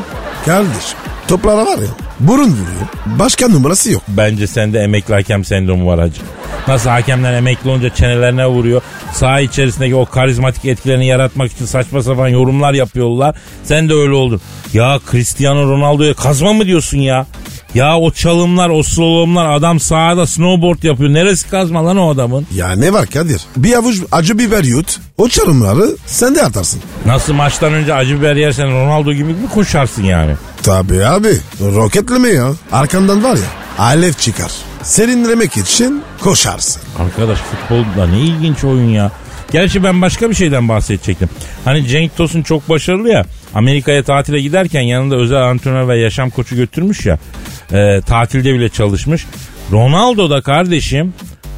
Kardeşim 0.45 0.97
toplara 1.27 1.65
var 1.65 1.77
ya 1.77 1.87
burun 2.19 2.43
vuruyor. 2.49 2.87
Başka 3.05 3.47
numarası 3.47 3.91
yok. 3.91 4.01
Bence 4.07 4.47
sende 4.47 4.79
emekli 4.79 5.13
hakem 5.13 5.45
sendromu 5.45 5.87
var 5.87 5.99
hacı. 5.99 6.21
Nasıl 6.67 6.89
hakemler 6.89 7.33
emekli 7.33 7.69
olunca 7.69 7.89
çenelerine 7.95 8.47
vuruyor. 8.47 8.81
Saha 9.13 9.39
içerisindeki 9.39 9.95
o 9.95 10.05
karizmatik 10.05 10.65
etkilerini 10.65 11.07
yaratmak 11.07 11.51
için 11.51 11.65
saçma 11.65 12.03
sapan 12.03 12.27
yorumlar 12.27 12.73
yapıyorlar. 12.73 13.35
Sen 13.63 13.89
de 13.89 13.93
öyle 13.93 14.13
oldun. 14.13 14.41
Ya 14.73 14.99
Cristiano 15.11 15.71
Ronaldo'ya 15.71 16.13
kazma 16.13 16.53
mı 16.53 16.65
diyorsun 16.65 16.97
ya? 16.97 17.25
Ya 17.73 17.97
o 17.97 18.11
çalımlar, 18.11 18.69
o 18.69 18.83
slalomlar 18.83 19.51
adam 19.51 19.79
sahada 19.79 20.27
snowboard 20.27 20.83
yapıyor. 20.83 21.13
Neresi 21.13 21.49
kazma 21.49 21.85
lan 21.85 21.97
o 21.97 22.09
adamın? 22.09 22.47
Ya 22.55 22.71
ne 22.71 22.93
var 22.93 23.05
Kadir? 23.07 23.41
Bir 23.57 23.73
avuç 23.73 23.97
acı 24.11 24.39
biber 24.39 24.63
yut. 24.63 24.99
O 25.17 25.27
çarımları 25.29 25.85
sen 26.05 26.35
de 26.35 26.43
atarsın. 26.43 26.81
Nasıl 27.05 27.33
maçtan 27.33 27.73
önce 27.73 27.93
acı 27.93 28.19
biber 28.19 28.35
yersen 28.35 28.71
Ronaldo 28.71 29.13
gibi 29.13 29.23
mi 29.33 29.49
koşarsın 29.53 30.03
yani? 30.03 30.35
Tabii 30.63 31.05
abi. 31.05 31.37
Roketleme 31.61 32.29
ya. 32.29 32.51
Arkandan 32.71 33.23
var 33.23 33.35
ya 33.35 33.43
alev 33.79 34.13
çıkar. 34.13 34.51
Serinlemek 34.83 35.57
için 35.57 36.03
koşarsın. 36.21 36.81
Arkadaş 36.99 37.39
futbolda 37.39 38.07
ne 38.07 38.19
ilginç 38.19 38.63
oyun 38.63 38.89
ya. 38.89 39.11
Gerçi 39.51 39.83
ben 39.83 40.01
başka 40.01 40.29
bir 40.29 40.35
şeyden 40.35 40.69
bahsedecektim. 40.69 41.29
Hani 41.65 41.87
Cenk 41.87 42.17
Tosun 42.17 42.41
çok 42.41 42.69
başarılı 42.69 43.09
ya. 43.09 43.25
Amerika'ya 43.53 44.03
tatile 44.03 44.41
giderken 44.41 44.81
yanında 44.81 45.15
özel 45.15 45.41
antrenör 45.49 45.87
ve 45.87 45.97
yaşam 45.99 46.29
koçu 46.29 46.55
götürmüş 46.55 47.05
ya. 47.05 47.17
e, 47.71 48.01
tatilde 48.01 48.53
bile 48.53 48.69
çalışmış. 48.69 49.25
Ronaldo 49.71 50.29
da 50.29 50.41
kardeşim 50.41 51.13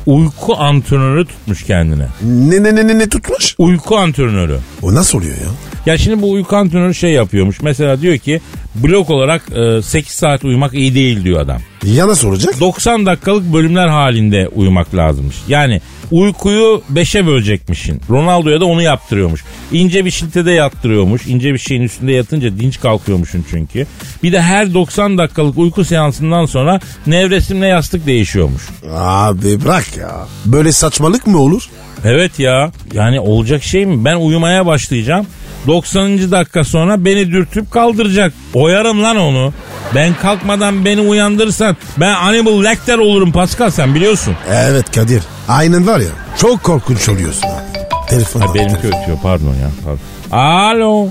uyku 0.05 0.55
antrenörü 0.57 1.25
tutmuş 1.25 1.63
kendine. 1.63 2.07
Ne 2.23 2.63
ne 2.63 2.75
ne 2.75 2.87
ne, 2.87 2.99
ne 2.99 3.09
tutmuş? 3.09 3.55
Uyku 3.57 3.97
antrenörü. 3.97 4.57
O 4.81 4.93
nasıl 4.95 5.17
oluyor 5.17 5.33
ya? 5.33 5.49
Ya 5.85 5.97
şimdi 5.97 6.21
bu 6.21 6.31
uyku 6.31 6.55
antrenörü 6.55 6.93
şey 6.95 7.11
yapıyormuş. 7.11 7.61
Mesela 7.61 8.01
diyor 8.01 8.17
ki 8.17 8.41
blok 8.75 9.09
olarak 9.09 9.43
e, 9.55 9.81
8 9.81 10.13
saat 10.13 10.45
uyumak 10.45 10.73
iyi 10.73 10.95
değil 10.95 11.23
diyor 11.23 11.41
adam. 11.41 11.61
Ya 11.83 12.07
nasıl 12.07 12.27
olacak? 12.27 12.59
90 12.59 13.05
dakikalık 13.05 13.53
bölümler 13.53 13.87
halinde 13.87 14.47
uyumak 14.47 14.95
lazımmış. 14.95 15.35
Yani 15.47 15.81
uykuyu 16.11 16.81
5'e 16.93 17.25
bölecekmişin. 17.27 18.01
Ronaldo'ya 18.09 18.61
da 18.61 18.65
onu 18.65 18.81
yaptırıyormuş. 18.81 19.43
İnce 19.71 20.05
bir 20.05 20.11
şiltede 20.11 20.51
yattırıyormuş. 20.51 21.27
İnce 21.27 21.53
bir 21.53 21.59
şeyin 21.59 21.81
üstünde 21.81 22.11
yatınca 22.11 22.59
dinç 22.59 22.79
kalkıyormuşsun 22.79 23.45
çünkü. 23.49 23.87
Bir 24.23 24.31
de 24.31 24.41
her 24.41 24.73
90 24.73 25.17
dakikalık 25.17 25.57
uyku 25.57 25.85
seansından 25.85 26.45
sonra 26.45 26.79
nevresimle 27.07 27.67
yastık 27.67 28.07
değişiyormuş. 28.07 28.63
Abi 28.93 29.65
bırak 29.65 29.97
ya. 29.97 30.27
Böyle 30.45 30.71
saçmalık 30.71 31.27
mı 31.27 31.39
olur? 31.39 31.69
Evet 32.05 32.39
ya 32.39 32.71
yani 32.93 33.19
olacak 33.19 33.63
şey 33.63 33.85
mi? 33.85 34.05
Ben 34.05 34.15
uyumaya 34.15 34.65
başlayacağım. 34.65 35.25
90. 35.67 36.31
dakika 36.31 36.63
sonra 36.63 37.05
beni 37.05 37.31
dürtüp 37.31 37.71
kaldıracak. 37.71 38.33
Oyarım 38.53 39.03
lan 39.03 39.17
onu. 39.17 39.53
Ben 39.95 40.13
kalkmadan 40.21 40.85
beni 40.85 41.01
uyandırırsan 41.01 41.77
ben 41.97 42.13
Hannibal 42.13 42.63
Lecter 42.63 42.97
olurum 42.97 43.31
Pascal 43.31 43.69
sen 43.71 43.95
biliyorsun. 43.95 44.35
Evet 44.51 44.91
Kadir. 44.95 45.23
Aynen 45.47 45.87
var 45.87 45.99
ya. 45.99 46.07
Çok 46.37 46.63
korkunç 46.63 47.09
oluyorsun 47.09 47.47
abi. 47.47 48.07
Telefon 48.09 48.41
Ha, 48.41 48.53
benimki 48.53 48.81
telefon. 48.81 49.01
ötüyor 49.01 49.17
pardon 49.23 49.47
ya. 49.55 49.69
Pardon. 49.85 49.99
Alo. 50.37 51.07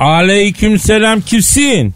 Aleyküm 0.00 0.78
selam 0.78 1.20
kimsin? 1.20 1.94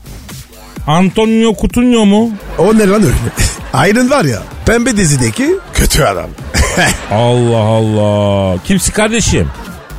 Antonio 0.86 1.54
Kutunyo 1.54 2.04
mu? 2.04 2.30
O 2.58 2.78
ne 2.78 2.86
lan 2.88 3.02
öyle? 3.02 3.14
Aynen 3.72 4.10
var 4.10 4.24
ya. 4.24 4.42
Pembe 4.66 4.96
dizideki 4.96 5.50
kötü 5.74 6.02
adam. 6.02 6.30
Allah 7.10 7.56
Allah. 7.58 8.58
Kimsin 8.66 8.92
kardeşim? 8.92 9.48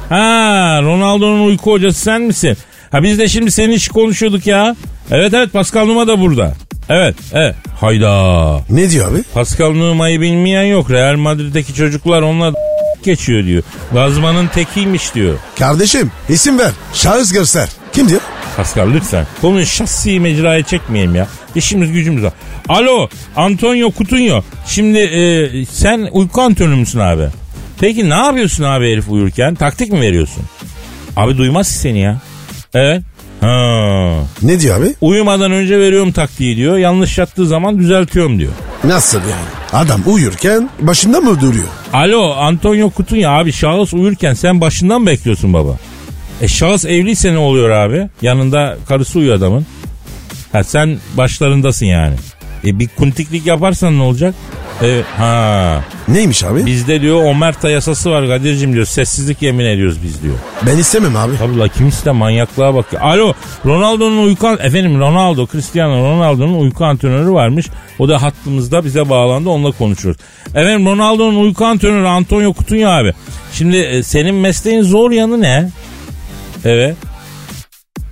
Ha 0.09 0.79
Ronaldo'nun 0.83 1.45
uyku 1.47 1.71
hocası 1.71 1.99
sen 2.01 2.21
misin? 2.21 2.57
Ha 2.91 3.03
biz 3.03 3.19
de 3.19 3.27
şimdi 3.27 3.51
senin 3.51 3.71
işi 3.73 3.89
konuşuyorduk 3.89 4.47
ya. 4.47 4.75
Evet 5.11 5.33
evet 5.33 5.53
Pascal 5.53 5.85
Numa 5.85 6.07
da 6.07 6.19
burada. 6.21 6.53
Evet 6.89 7.15
evet. 7.33 7.55
Hayda. 7.79 8.59
ne 8.69 8.89
diyor 8.89 9.11
abi? 9.11 9.23
Pascal 9.33 9.71
Numa'yı 9.73 10.21
bilmeyen 10.21 10.63
yok. 10.63 10.91
Real 10.91 11.15
Madrid'deki 11.15 11.73
çocuklar 11.75 12.21
onunla 12.21 12.53
geçiyor 13.03 13.45
diyor. 13.45 13.63
Gazmanın 13.93 14.47
tekiymiş 14.47 15.15
diyor. 15.15 15.35
Kardeşim 15.59 16.11
isim 16.29 16.59
ver. 16.59 16.71
Şahıs 16.93 17.31
göster. 17.31 17.69
Kim 17.93 18.09
diyor? 18.09 18.21
Pascal 18.57 18.93
lütfen. 18.93 19.27
Konuyu 19.41 19.65
şahsi 19.65 20.19
mecraya 20.19 20.63
çekmeyelim 20.63 21.15
ya. 21.15 21.27
İşimiz 21.55 21.91
gücümüz 21.91 22.23
var. 22.23 22.33
Alo 22.69 23.09
Antonio 23.35 23.91
Kutunyo. 23.91 24.41
Şimdi 24.67 24.99
e, 24.99 25.65
sen 25.65 26.09
uyku 26.11 26.41
antrenörü 26.41 26.75
müsün 26.75 26.99
abi? 26.99 27.23
Peki 27.83 28.09
ne 28.09 28.13
yapıyorsun 28.13 28.63
abi 28.63 28.91
herif 28.91 29.09
uyurken? 29.09 29.55
Taktik 29.55 29.91
mi 29.91 30.01
veriyorsun? 30.01 30.43
Abi 31.15 31.37
duymaz 31.37 31.67
ki 31.67 31.73
seni 31.73 31.99
ya. 31.99 32.17
Evet. 32.73 33.01
Ha. 33.41 34.13
Ne 34.41 34.59
diyor 34.59 34.79
abi? 34.79 34.93
Uyumadan 35.01 35.51
önce 35.51 35.79
veriyorum 35.79 36.11
taktiği 36.11 36.57
diyor. 36.57 36.77
Yanlış 36.77 37.17
yattığı 37.17 37.47
zaman 37.47 37.79
düzeltiyorum 37.79 38.39
diyor. 38.39 38.51
Nasıl 38.83 39.19
yani? 39.19 39.83
Adam 39.83 40.01
uyurken 40.05 40.69
başında 40.79 41.19
mı 41.19 41.41
duruyor? 41.41 41.67
Alo 41.93 42.33
Antonio 42.33 42.89
Kutunya 42.89 43.31
abi 43.31 43.51
şahıs 43.51 43.93
uyurken 43.93 44.33
sen 44.33 44.61
başından 44.61 45.01
mı 45.01 45.07
bekliyorsun 45.07 45.53
baba? 45.53 45.77
E 46.41 46.47
şahıs 46.47 46.85
evliyse 46.85 47.33
ne 47.33 47.37
oluyor 47.37 47.69
abi? 47.69 48.09
Yanında 48.21 48.77
karısı 48.87 49.19
uyuyor 49.19 49.35
adamın. 49.35 49.65
Ha 50.51 50.63
sen 50.63 50.97
başlarındasın 51.17 51.85
yani. 51.85 52.15
E 52.65 52.79
bir 52.79 52.87
kuntiklik 52.87 53.45
yaparsan 53.45 53.97
ne 53.99 54.01
olacak? 54.01 54.35
E, 54.81 55.01
ha 55.17 55.83
Neymiş 56.07 56.43
abi? 56.43 56.65
bizde 56.65 57.01
diyor 57.01 57.23
omerta 57.23 57.69
yasası 57.69 58.11
var 58.11 58.27
Kadir'cim 58.27 58.73
diyor. 58.73 58.85
Sessizlik 58.85 59.41
yemin 59.41 59.65
ediyoruz 59.65 59.97
biz 60.03 60.23
diyor. 60.23 60.35
Ben 60.67 60.77
istemem 60.77 61.15
abi. 61.15 61.37
Tabii 61.37 61.57
la 61.59 61.67
kimisi 61.67 62.05
de 62.05 62.11
manyaklığa 62.11 62.75
bakıyor. 62.75 63.01
Alo 63.01 63.33
Ronaldo'nun 63.65 64.23
uyku 64.25 64.47
efendim 64.47 64.99
Ronaldo 64.99 65.47
Cristiano 65.47 65.93
Ronaldo'nun 66.03 66.59
uyku 66.59 66.85
antrenörü 66.85 67.31
varmış. 67.31 67.65
O 67.99 68.09
da 68.09 68.21
hattımızda 68.21 68.85
bize 68.85 69.09
bağlandı 69.09 69.49
onunla 69.49 69.71
konuşuyoruz. 69.71 70.21
Efendim 70.49 70.85
Ronaldo'nun 70.85 71.43
uyku 71.43 71.65
antrenörü 71.65 72.07
Antonio 72.07 72.53
Kutunya 72.53 72.89
abi. 72.89 73.13
Şimdi 73.53 73.77
e, 73.77 74.03
senin 74.03 74.35
mesleğin 74.35 74.81
zor 74.81 75.11
yanı 75.11 75.41
ne? 75.41 75.69
Evet. 76.65 76.95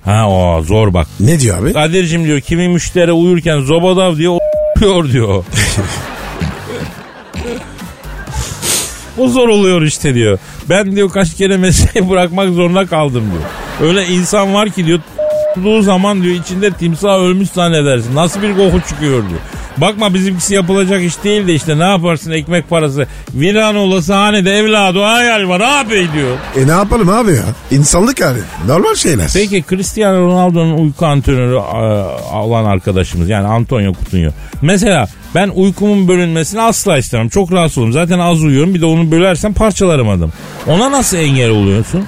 Ha 0.06 0.30
o 0.30 0.62
zor 0.64 0.94
bak. 0.94 1.08
Ne 1.20 1.40
diyor 1.40 1.58
abi? 1.64 1.74
Kadir'cim 1.74 2.24
diyor 2.26 2.40
kimi 2.42 2.68
müşteri 2.68 3.12
uyurken 3.12 3.60
zobadav 3.60 4.18
diyor 4.18 4.38
o 4.86 5.06
diyor. 5.12 5.44
o 9.18 9.28
zor 9.28 9.48
oluyor 9.50 9.82
işte 9.82 10.16
diyor. 10.16 10.40
Ben 10.70 10.96
diyor 10.96 11.10
kaç 11.10 11.36
kere 11.36 11.58
mesleği 11.58 12.10
bırakmak 12.10 12.50
zorunda 12.54 12.86
kaldım 12.86 13.24
diyor. 13.32 13.90
Öyle 13.90 14.08
insan 14.08 14.54
var 14.54 14.70
ki 14.70 14.86
diyor 14.86 15.00
tuttuğu 15.56 15.82
zaman 15.82 16.24
diyor 16.24 16.36
içinde 16.36 16.72
timsah 16.72 17.20
ölmüş 17.20 17.50
zannedersin. 17.50 18.16
Nasıl 18.16 18.42
bir 18.42 18.56
koku 18.56 18.82
çıkıyor 18.90 19.30
diyor. 19.30 19.40
Bakma 19.78 20.14
bizimkisi 20.14 20.54
yapılacak 20.54 21.04
iş 21.04 21.24
değil 21.24 21.48
de 21.48 21.54
işte 21.54 21.80
ne 21.80 21.84
yaparsın 21.84 22.32
ekmek 22.32 22.70
parası. 22.70 23.08
Viran 23.34 23.76
olası 23.76 24.14
hanede 24.14 24.52
evladı 24.52 25.00
hayal 25.04 25.48
var 25.50 25.62
abi 25.62 26.08
diyor. 26.14 26.38
E 26.58 26.68
ne 26.68 26.72
yapalım 26.72 27.10
abi 27.10 27.32
ya? 27.32 27.44
İnsanlık 27.72 28.22
hali. 28.26 28.40
Normal 28.68 28.96
şeyler. 28.96 29.30
Peki 29.34 29.64
Cristiano 29.70 30.18
Ronaldo'nun 30.28 30.78
uyku 30.78 31.06
antrenörü 31.06 31.56
e, 31.56 32.36
olan 32.36 32.66
arkadaşımız 32.66 33.30
yani 33.30 33.48
Antonio 33.48 33.94
Coutinho. 33.94 34.32
Mesela 34.62 35.08
ben 35.36 35.52
uykumun 35.56 36.08
bölünmesini 36.08 36.62
asla 36.62 36.98
istemem. 36.98 37.30
Çok 37.30 37.52
rahatsız 37.52 37.78
olurum. 37.78 37.94
Zaten 37.94 38.20
az 38.20 38.44
uyuyorum. 38.44 38.74
Bir 38.74 38.82
de 38.82 38.86
onu 38.86 39.12
bölersem 39.12 39.54
parçalarım 39.54 40.10
adım. 40.10 40.34
Ona 40.68 40.92
nasıl 40.92 41.18
engel 41.18 41.50
oluyorsun? 41.50 42.06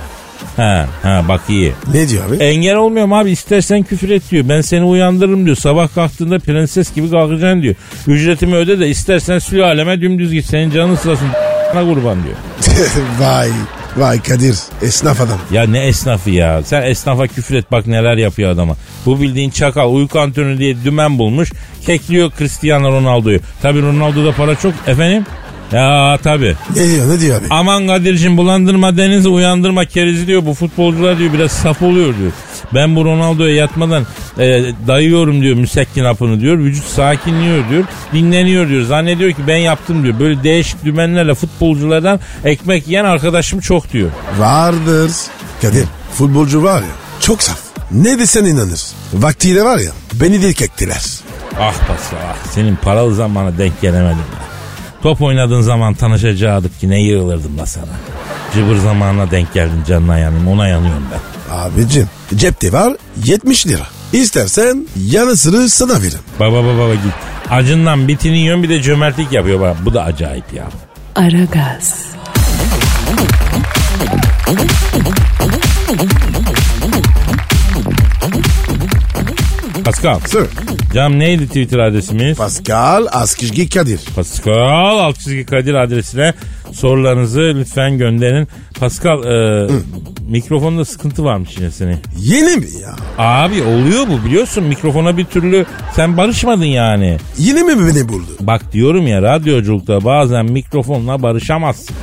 He, 0.56 0.86
he 1.04 1.28
bak 1.28 1.42
iyi. 1.50 1.74
Ne 1.94 2.10
diyor 2.10 2.30
abi? 2.30 2.36
Engel 2.36 2.76
olmuyorum 2.76 3.14
abi 3.14 3.32
istersen 3.32 3.84
küfür 3.84 4.10
et 4.10 4.32
diyor. 4.32 4.50
Ben 4.50 4.62
seni 4.62 4.84
uyandırırım 4.84 5.46
diyor. 5.46 5.58
Sabah 5.58 5.96
kalktığında 5.96 6.40
prenses 6.40 6.94
gibi 6.94 7.12
kalkacaksın 7.12 7.62
diyor. 7.62 7.76
Ücretimi 8.08 8.56
öde 8.56 8.80
de 8.80 8.90
istersen 8.90 9.40
sülaleme 9.40 10.02
dümdüz 10.02 10.32
git. 10.32 10.46
Senin 10.46 10.72
canın 10.72 10.96
sırasın 10.96 11.28
kurban 11.72 12.18
diyor. 12.24 12.36
vay. 13.20 13.50
Vay 13.98 14.22
Kadir. 14.22 14.58
Esnaf 14.82 15.22
adam. 15.22 15.40
Ya 15.52 15.64
ne 15.64 15.86
esnafı 15.88 16.30
ya. 16.30 16.64
Sen 16.64 16.82
esnafa 16.82 17.28
küfür 17.28 17.56
et 17.56 17.72
bak 17.72 17.88
neler 17.88 18.18
yapıyor 18.18 18.52
adama. 18.52 18.76
Bu 19.06 19.22
bildiğin 19.22 19.50
çakal 19.50 19.94
uyku 19.94 20.20
antrenörü 20.20 20.58
diye 20.58 20.84
dümen 20.84 21.20
bulmuş. 21.20 21.52
Kekliyor 21.86 22.32
Cristiano 22.38 22.92
Ronaldo'yu. 22.92 23.40
Tabi 23.62 23.82
Ronaldo'da 23.82 24.32
para 24.32 24.56
çok. 24.56 24.74
Efendim? 24.88 25.26
Ya 25.74 26.18
tabii. 26.24 26.56
Ne 26.76 26.88
diyor 26.88 27.10
ne 27.10 27.20
diyor 27.20 27.40
abi? 27.42 27.46
Aman 27.50 27.88
Kadir'cim 27.88 28.38
bulandırma 28.38 28.98
denizi 28.98 29.30
uyandırma 29.30 29.86
kerizi 29.86 30.28
diyor. 30.28 30.46
Bu 30.46 30.54
futbolcular 30.54 31.20
diyor 31.20 31.34
biraz 31.34 31.52
saf 31.52 31.82
oluyor 31.82 32.18
diyor. 32.18 32.32
Ben 32.74 32.96
bu 32.96 33.06
Ronaldo'ya 33.06 33.56
yatmadan 33.56 34.06
e, 34.40 34.64
dayıyorum 34.88 35.42
diyor 35.42 35.56
müsekkin 35.56 36.04
hapını 36.06 36.42
diyor. 36.42 36.58
Vücut 36.58 36.86
sakinliyor 36.86 37.70
diyor. 37.70 37.84
Dinleniyor 38.14 38.70
diyor. 38.70 38.84
Zannediyor 38.86 39.32
ki 39.32 39.42
ben 39.48 39.58
yaptım 39.58 40.04
diyor. 40.04 40.20
Böyle 40.20 40.44
değişik 40.44 40.86
dümenlerle 40.86 41.34
futbolculardan 41.36 42.20
ekmek 42.46 42.88
yiyen 42.88 43.06
arkadaşım 43.06 43.60
çok 43.60 43.94
diyor. 43.94 44.10
Vardır. 44.40 45.12
Kadir 45.62 45.86
futbolcu 46.18 46.64
var 46.64 46.82
ya 46.82 46.88
çok 47.20 47.44
saf. 47.44 47.60
Ne 47.92 48.20
desen 48.20 48.46
inanır. 48.46 48.82
Vaktiyle 49.14 49.64
var 49.64 49.78
ya 49.78 49.92
beni 50.14 50.42
de 50.42 50.48
ektiler. 50.48 51.02
Ah 51.60 51.74
Pascal 51.88 52.18
ah 52.32 52.36
senin 52.52 52.76
paralı 52.76 53.16
zamana 53.16 53.58
denk 53.58 53.82
gelemedim 53.82 54.18
ya. 54.18 54.53
Top 55.04 55.22
oynadığın 55.22 55.62
zaman 55.62 55.94
tanışacaktık 55.94 56.80
ki 56.80 56.90
ne 56.90 57.02
yığılırdım 57.02 57.58
da 57.58 57.66
sana. 57.66 57.86
Cıbır 58.54 58.76
zamanına 58.76 59.32
denk 59.32 59.54
geldin 59.54 59.84
canına 59.88 60.18
yanayım 60.18 60.48
ona 60.48 60.68
yanıyorum 60.68 61.04
ben. 61.12 61.56
Abicim 61.56 62.10
cepte 62.36 62.74
var 62.74 62.94
70 63.26 63.68
lira. 63.68 63.88
İstersen 64.14 64.88
yanı 65.08 65.38
sıra 65.38 65.70
sana 65.70 66.02
veririm. 66.02 66.20
Baba 66.40 66.64
baba 66.64 66.78
baba 66.78 66.94
git. 66.94 67.14
Acından 67.50 68.08
bitini 68.08 68.38
yiyorsun 68.38 68.64
bir 68.64 68.70
de 68.70 68.82
cömertlik 68.82 69.32
yapıyor 69.32 69.60
bak. 69.60 69.78
Bu 69.86 69.94
da 69.94 70.04
acayip 70.04 70.54
ya. 70.54 70.66
Aragaz, 71.16 72.06
Pascal. 79.86 80.20
Sir. 80.20 80.48
Cam 80.94 81.20
neydi 81.20 81.48
Twitter 81.48 81.80
adresimiz? 81.80 82.38
Pascal 82.38 83.08
Askizgi 83.12 83.70
Kadir. 83.70 84.00
Pascal 84.16 85.00
alt 85.00 85.20
çizgi 85.20 85.46
Kadir 85.46 85.74
adresine 85.74 86.34
sorularınızı 86.72 87.40
lütfen 87.56 87.98
gönderin. 87.98 88.48
Pascal 88.80 89.24
e, 89.24 89.68
mikrofonda 90.30 90.86
sıkıntı 90.86 91.24
varmış 91.24 91.58
yine 91.58 91.72
senin. 91.72 91.98
Yeni 92.20 92.56
mi 92.58 92.66
ya? 92.82 92.96
Abi 93.18 93.64
oluyor 93.64 94.08
bu 94.08 94.26
biliyorsun 94.26 94.64
mikrofona 94.64 95.18
bir 95.18 95.26
türlü 95.26 95.66
sen 95.96 96.18
barışmadın 96.18 96.66
yani. 96.66 97.18
Yine 97.38 97.64
mi 97.64 97.88
beni 97.88 98.10
buldu? 98.10 98.32
Bak 98.40 98.74
diyorum 98.74 99.08
ya 99.08 99.22
radyoculukta 99.22 100.06
bazen 100.06 100.52
mikrofonla 100.52 101.22
barışamazsın. 101.22 101.96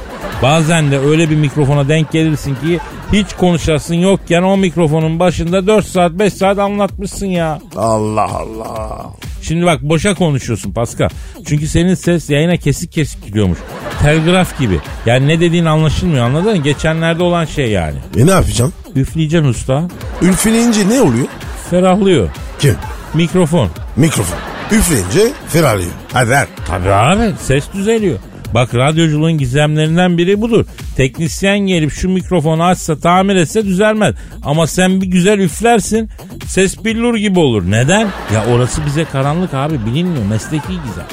Bazen 0.42 0.90
de 0.90 0.98
öyle 0.98 1.30
bir 1.30 1.36
mikrofona 1.36 1.88
denk 1.88 2.12
gelirsin 2.12 2.54
ki 2.54 2.78
hiç 3.12 3.26
konuşasın 3.38 3.94
yokken 3.94 4.42
o 4.42 4.56
mikrofonun 4.56 5.20
başında 5.20 5.66
4 5.66 5.86
saat 5.86 6.12
5 6.12 6.32
saat 6.32 6.58
anlatmışsın 6.58 7.26
ya. 7.26 7.58
Allah 7.76 8.28
Allah. 8.36 9.06
Şimdi 9.42 9.66
bak 9.66 9.82
boşa 9.82 10.14
konuşuyorsun 10.14 10.72
Pascal. 10.72 11.08
Çünkü 11.46 11.68
senin 11.68 11.94
ses 11.94 12.30
yayına 12.30 12.56
kesik 12.56 12.92
kesik 12.92 13.26
gidiyormuş. 13.26 13.58
Telgraf 14.02 14.58
gibi. 14.58 14.80
Yani 15.06 15.28
ne 15.28 15.40
dediğin 15.40 15.64
anlaşılmıyor 15.64 16.24
anladın 16.24 16.56
mı? 16.56 16.62
Geçenlerde 16.62 17.22
olan 17.22 17.44
şey 17.44 17.70
yani. 17.70 17.98
E 18.18 18.26
ne 18.26 18.30
yapacağım? 18.30 18.72
Üfleyeceksin 18.96 19.48
usta. 19.48 19.88
Üfleyince 20.22 20.88
ne 20.88 21.00
oluyor? 21.00 21.26
Ferahlıyor. 21.70 22.28
Kim? 22.58 22.76
Mikrofon. 23.14 23.68
Mikrofon. 23.96 24.38
Üfleyince 24.72 25.32
ferahlıyor. 25.48 25.90
Hadi 26.12 26.30
ver. 26.30 26.46
Tabii 26.66 26.90
abi 26.92 27.32
ses 27.42 27.64
düzeliyor. 27.74 28.18
Bak 28.54 28.74
radyoculuğun 28.74 29.38
gizemlerinden 29.38 30.18
biri 30.18 30.40
budur. 30.40 30.64
Teknisyen 30.96 31.58
gelip 31.58 31.92
şu 31.92 32.08
mikrofonu 32.08 32.64
açsa 32.64 32.98
tamir 32.98 33.36
etse 33.36 33.64
düzelmez. 33.64 34.14
Ama 34.42 34.66
sen 34.66 35.00
bir 35.00 35.06
güzel 35.06 35.38
üflersin 35.38 36.08
ses 36.46 36.84
billur 36.84 37.16
gibi 37.16 37.38
olur. 37.38 37.62
Neden? 37.70 38.08
Ya 38.34 38.46
orası 38.54 38.86
bize 38.86 39.04
karanlık 39.04 39.54
abi 39.54 39.86
bilinmiyor 39.86 40.24
mesleki 40.26 40.68
gizem. 40.68 41.06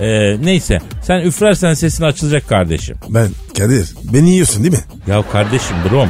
Ee, 0.00 0.36
neyse 0.44 0.78
sen 1.02 1.20
üflersen 1.20 1.74
sesin 1.74 2.04
açılacak 2.04 2.48
kardeşim. 2.48 2.96
Ben 3.08 3.28
Kadir 3.58 3.88
beni 4.12 4.30
yiyorsun 4.30 4.62
değil 4.64 4.74
mi? 4.74 4.80
Ya 5.06 5.22
kardeşim 5.32 5.76
brom 5.90 6.08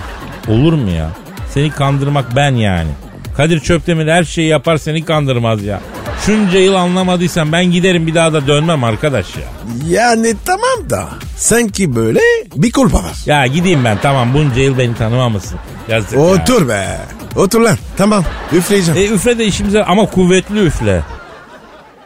olur 0.48 0.72
mu 0.72 0.90
ya? 0.90 1.10
Seni 1.54 1.70
kandırmak 1.70 2.36
ben 2.36 2.50
yani. 2.54 2.90
Kadir 3.36 3.60
Çöptemir 3.60 4.06
her 4.06 4.24
şeyi 4.24 4.48
yapar 4.48 4.76
seni 4.76 5.04
kandırmaz 5.04 5.62
ya. 5.64 5.80
Şunca 6.26 6.59
yıl 6.59 6.74
anlamadıysan 6.74 7.52
ben 7.52 7.64
giderim 7.64 8.06
bir 8.06 8.14
daha 8.14 8.33
da 8.33 8.46
dönmem 8.46 8.85
arkadaş 8.85 9.26
ya. 9.37 9.42
Yani 9.88 10.35
tamam 10.44 10.90
da 10.90 11.09
sanki 11.37 11.96
böyle 11.96 12.20
bir 12.56 12.72
kulpa 12.72 12.98
var. 12.98 13.16
Ya 13.26 13.46
gideyim 13.46 13.85
ben 13.85 13.98
tamam 14.02 14.35
bunca 14.35 14.61
yıl 14.61 14.78
beni 14.78 14.94
tanımamışsın. 14.94 15.59
Yazık 15.88 16.12
ya. 16.12 16.20
Otur 16.20 16.68
be. 16.68 16.98
Otur 17.37 17.61
lan. 17.61 17.76
Tamam 17.96 18.24
üfleyeceğim. 18.52 19.00
E 19.00 19.14
üfle 19.14 19.38
de 19.38 19.44
işimize 19.44 19.85
ama 19.85 20.06
kuvvetli 20.06 20.66
üfle. 20.66 21.02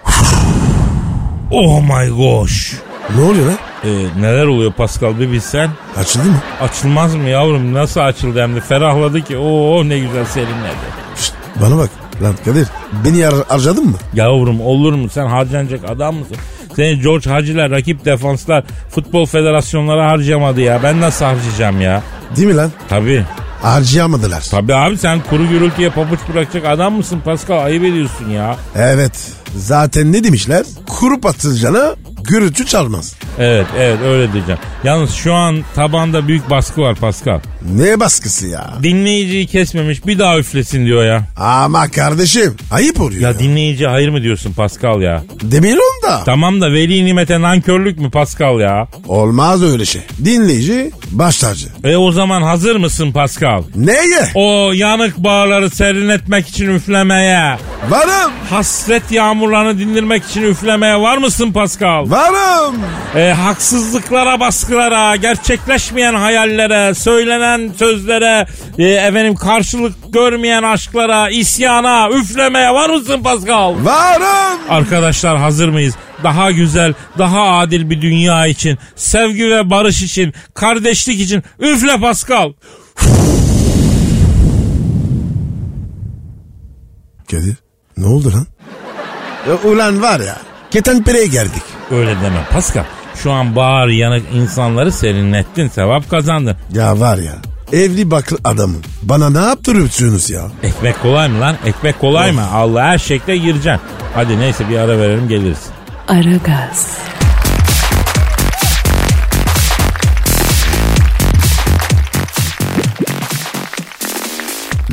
oh 1.51 1.81
my 1.81 2.09
gosh. 2.09 2.75
Ne 3.17 3.23
oluyor 3.23 3.47
lan? 3.47 3.59
E, 3.85 4.21
neler 4.21 4.47
oluyor 4.47 4.73
Pascal 4.73 5.19
bir 5.21 5.33
bilsen. 5.33 5.71
Açıldı 5.97 6.29
mı? 6.29 6.39
Açılmaz 6.61 7.15
mı 7.15 7.29
yavrum 7.29 7.75
nasıl 7.75 8.01
açıldı 8.01 8.43
hem 8.43 8.57
de 8.57 8.61
ferahladı 8.61 9.23
ki. 9.23 9.37
Oo 9.39 9.89
ne 9.89 9.99
güzel 9.99 10.25
serinledi. 10.25 10.87
Şşt, 11.17 11.35
bana 11.61 11.79
bak. 11.79 11.91
Lan 12.23 12.35
Kadir 12.45 12.67
beni 13.05 13.19
har- 13.21 13.49
harcadın 13.49 13.87
mı? 13.87 13.97
Yavrum 14.15 14.61
olur 14.61 14.93
mu 14.93 15.09
sen 15.09 15.27
harcanacak 15.27 15.81
adam 15.91 16.15
mısın? 16.17 16.37
Seni 16.77 17.01
George 17.01 17.31
Hacılar, 17.31 17.71
rakip 17.71 18.05
defanslar, 18.05 18.65
futbol 18.91 19.27
federasyonları 19.27 20.01
harcamadı 20.01 20.61
ya. 20.61 20.81
Ben 20.83 21.01
nasıl 21.01 21.25
harcayacağım 21.25 21.81
ya? 21.81 22.03
Değil 22.37 22.49
mi 22.49 22.57
lan? 22.57 22.71
Tabii. 22.89 23.25
Harcayamadılar. 23.63 24.45
Tabii 24.51 24.75
abi 24.75 24.99
sen 24.99 25.21
kuru 25.31 25.49
gürültüye 25.49 25.91
pabuç 25.91 26.19
bırakacak 26.35 26.65
adam 26.67 26.95
mısın 26.95 27.21
Pascal? 27.25 27.65
Ayıp 27.65 27.85
ediyorsun 27.85 28.31
ya. 28.31 28.57
Evet. 28.77 29.33
Zaten 29.57 30.13
ne 30.13 30.25
demişler? 30.25 30.65
Kuru 30.89 31.21
patlıcana 31.21 31.95
gürültü 32.25 32.67
çalmaz. 32.67 33.15
Evet 33.39 33.67
evet 33.79 33.99
öyle 34.07 34.33
diyeceğim. 34.33 34.61
Yalnız 34.85 35.15
şu 35.15 35.35
an 35.35 35.63
tabanda 35.75 36.29
büyük 36.29 36.51
baskı 36.51 36.81
var 36.83 36.95
Pascal. 36.95 37.41
Ne 37.77 38.01
baskısı 38.01 38.47
ya? 38.47 38.71
Dinleyiciyi 38.83 39.47
kesmemiş 39.47 40.07
bir 40.07 40.19
daha 40.19 40.39
üflesin 40.39 40.87
diyor 40.87 41.05
ya. 41.05 41.23
Ama 41.37 41.89
kardeşim 41.91 42.57
ayıp 42.71 43.01
oluyor. 43.01 43.21
Ya 43.23 43.29
Ya 43.29 43.39
dinleyici 43.39 43.87
hayır 43.87 44.09
mı 44.09 44.23
diyorsun 44.23 44.53
Pascal 44.53 45.01
ya? 45.03 45.23
Demeyelim 45.43 45.81
da. 46.03 46.23
Tamam 46.25 46.61
da 46.61 46.73
veli 46.73 47.05
nimete 47.05 47.41
nankörlük 47.41 47.99
mü 47.99 48.11
Pascal 48.11 48.61
ya? 48.61 48.89
Olmaz 49.09 49.63
öyle 49.63 49.85
şey. 49.85 50.03
Dinleyici 50.25 50.91
baş 51.11 51.39
tacı. 51.39 51.67
E 51.85 51.97
o 51.97 52.13
zaman 52.13 52.43
hazır 52.43 52.77
mısın 52.77 53.13
Pascal? 53.13 53.63
Neye? 53.77 54.31
O 54.35 54.73
yanık 54.75 55.19
bağları 55.19 55.71
serinletmek 55.71 56.49
için 56.49 56.69
üflemeye, 56.75 57.57
Varım. 57.89 58.33
hasret 58.51 59.13
yağmurlarını 59.13 59.79
dindirmek 59.79 60.25
için 60.25 60.43
üflemeye 60.43 60.97
var 61.01 61.19
mısın 61.19 61.53
Pascal? 61.53 62.11
Varım. 62.11 62.77
E, 63.17 63.24
haksızlıklara, 63.33 64.41
baskılara, 64.41 65.17
gerçekleşmeyen 65.17 66.15
hayallere, 66.15 66.95
söylenen 66.95 67.73
sözlere, 67.79 68.47
e, 68.79 68.85
efendim 68.85 69.35
karşılık 69.35 69.95
görmeyen 70.13 70.63
aşklara, 70.63 71.31
isyana, 71.31 72.11
üflemeye 72.11 72.71
var 72.71 72.91
mısın 72.91 73.23
Pascal? 73.23 73.75
Varım. 73.85 74.61
Arkadaşlar 74.69 75.39
hazır 75.39 75.69
mıyız? 75.69 75.95
Daha 76.23 76.51
güzel, 76.51 76.95
daha 77.19 77.59
adil 77.59 77.91
bir 77.91 78.03
dünya 78.03 78.47
için, 78.47 78.79
sevgi 78.97 79.51
ve 79.51 79.71
barış 79.71 80.03
için, 80.03 80.35
kardeşlik 80.55 81.21
için 81.21 81.43
üfle 81.61 82.01
Pascal. 82.01 82.53
Kadir 87.31 87.57
ne 87.97 88.07
oldu 88.07 88.33
lan? 88.33 88.47
Ya, 89.49 89.71
ulan 89.71 90.03
var 90.03 90.21
ya 90.21 90.37
Ketenpere'ye 90.71 91.27
geldik. 91.27 91.63
Öyle 91.91 92.11
deme 92.11 92.45
Pascal. 92.53 92.85
Şu 93.23 93.33
an 93.33 93.57
bağır 93.57 93.89
yanık 93.89 94.23
insanları 94.35 94.93
serinlettin, 94.93 95.69
sevap 95.69 96.11
kazandın. 96.11 96.57
Ya 96.73 97.01
var 97.01 97.17
ya 97.19 97.33
evli 97.73 98.11
bakır 98.11 98.39
adamım. 98.45 98.83
Bana 99.03 99.31
ne 99.31 99.39
yaptırıyorsunuz 99.39 100.31
ya? 100.31 100.43
Ekmek 100.63 101.03
kolay 101.03 101.29
mı 101.29 101.41
lan? 101.41 101.57
Ekmek 101.67 102.01
kolay 102.01 102.33
mı? 102.33 102.43
Allah 102.53 102.83
her 102.83 102.99
şekle 102.99 103.37
gireceksin. 103.37 103.81
Hadi 104.15 104.39
neyse 104.39 104.69
bir 104.69 104.79
ara 104.79 104.99
verelim 104.99 105.29
geliriz. 105.29 105.59
Aragaz, 106.09 106.99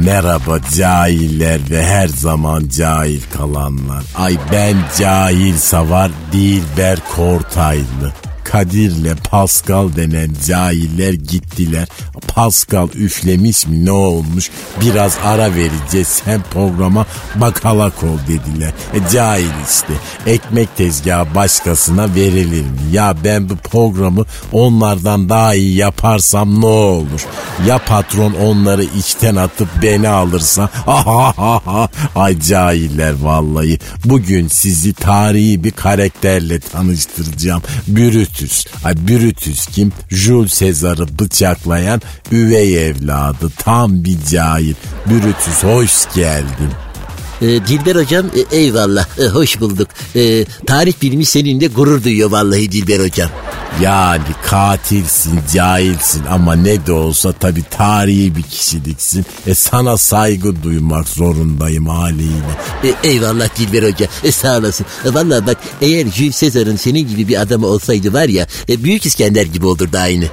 Merhaba 0.06 0.60
cahiller 0.78 1.62
ve 1.70 1.86
her 1.86 2.08
zaman 2.08 2.64
cahil 2.78 3.22
kalanlar. 3.34 4.04
Ay 4.16 4.38
ben 4.52 4.76
cahil 5.00 5.58
savar 5.58 6.12
Dilber 6.32 7.00
Kortaylı. 7.16 8.14
Kadir'le 8.44 9.16
Pascal 9.30 9.96
denen 9.96 10.36
cahiller 10.48 11.14
gittiler. 11.14 11.88
Pascal 12.28 12.88
üflemiş 12.96 13.68
mi 13.68 13.86
ne 13.86 13.92
olmuş? 13.92 14.50
Biraz 14.82 15.18
ara 15.24 15.56
vereceğiz 15.56 16.08
sen 16.08 16.42
programa 16.54 17.06
bakalak 17.36 18.04
ol 18.04 18.18
dediler. 18.28 18.74
E, 18.94 19.10
cahil 19.12 19.50
işte. 19.70 19.94
Ekmek 20.26 20.78
tezgahı 20.78 21.36
başkasına 21.36 22.16
verilir 22.16 22.62
mi? 22.62 22.80
Ya 22.92 23.16
ben 23.24 23.50
bu 23.50 23.56
programı 23.56 24.26
onlardan 24.52 25.30
daha 25.30 25.56
iyi 25.56 25.76
yaparsam 25.78 26.62
ne 26.62 26.66
olur? 26.66 27.22
Ya 27.68 27.78
patron 27.78 28.34
onları 28.34 28.84
içten 28.84 29.36
atıp 29.36 29.68
beni 29.82 30.10
alırsa? 30.10 30.70
Ay 32.16 32.40
cahiller 32.40 33.14
vallahi. 33.22 33.80
Bugün 34.06 34.48
sizi 34.48 34.94
tarihi 34.94 35.64
bir 35.64 35.72
karakterle 35.72 36.60
tanıştıracağım. 36.60 37.62
Bürüt 37.88 38.31
Brutus. 38.32 38.66
Ay 38.84 38.94
Brutus 38.96 39.68
kim? 39.68 39.92
Jules 40.10 40.60
Caesar'ı 40.60 41.20
bıçaklayan 41.20 42.02
üvey 42.32 42.88
evladı. 42.88 43.52
Tam 43.58 44.04
bir 44.04 44.18
cahil. 44.30 44.74
Brutus 45.06 45.64
hoş 45.64 46.16
geldin. 46.16 46.72
Ee, 47.42 47.46
Dilber 47.46 47.96
hocam 47.96 48.26
e, 48.26 48.58
eyvallah 48.58 49.08
e, 49.20 49.24
hoş 49.24 49.60
bulduk. 49.60 49.88
E, 50.16 50.46
tarih 50.46 50.94
bilimi 51.02 51.26
seninle 51.26 51.68
gurur 51.68 52.04
duyuyor 52.04 52.32
vallahi 52.32 52.72
Dilber 52.72 53.00
hocam. 53.00 53.30
Yani 53.82 54.22
katilsin, 54.46 55.40
cahilsin 55.54 56.24
ama 56.26 56.56
ne 56.56 56.86
de 56.86 56.92
olsa 56.92 57.32
tabii 57.32 57.64
tarihi 57.72 58.36
bir 58.36 58.44
kişiliksin. 58.44 59.26
E 59.48 59.56
sana 59.56 59.98
saygı 59.98 60.64
duymak 60.64 61.08
zorundayım 61.08 61.88
haliyle. 61.88 62.58
E, 62.84 63.10
eyvallah 63.10 63.48
Dilber 63.58 63.84
hoca 63.92 64.08
e, 64.24 64.32
sağ 64.32 64.58
olasın. 64.58 64.86
E, 65.06 65.14
vallahi 65.14 65.48
bak 65.48 65.58
eğer 65.82 66.08
Jules 66.12 66.42
Caesar'ın 66.42 66.76
senin 66.76 67.08
gibi 67.08 67.28
bir 67.28 67.42
adamı 67.42 67.68
olsaydı 67.68 68.14
var 68.14 68.30
ya 68.30 68.48
e, 68.70 68.84
Büyük 68.84 69.06
İskender 69.06 69.46
gibi 69.46 69.66
olurdu 69.66 69.98
aynı. 69.98 70.26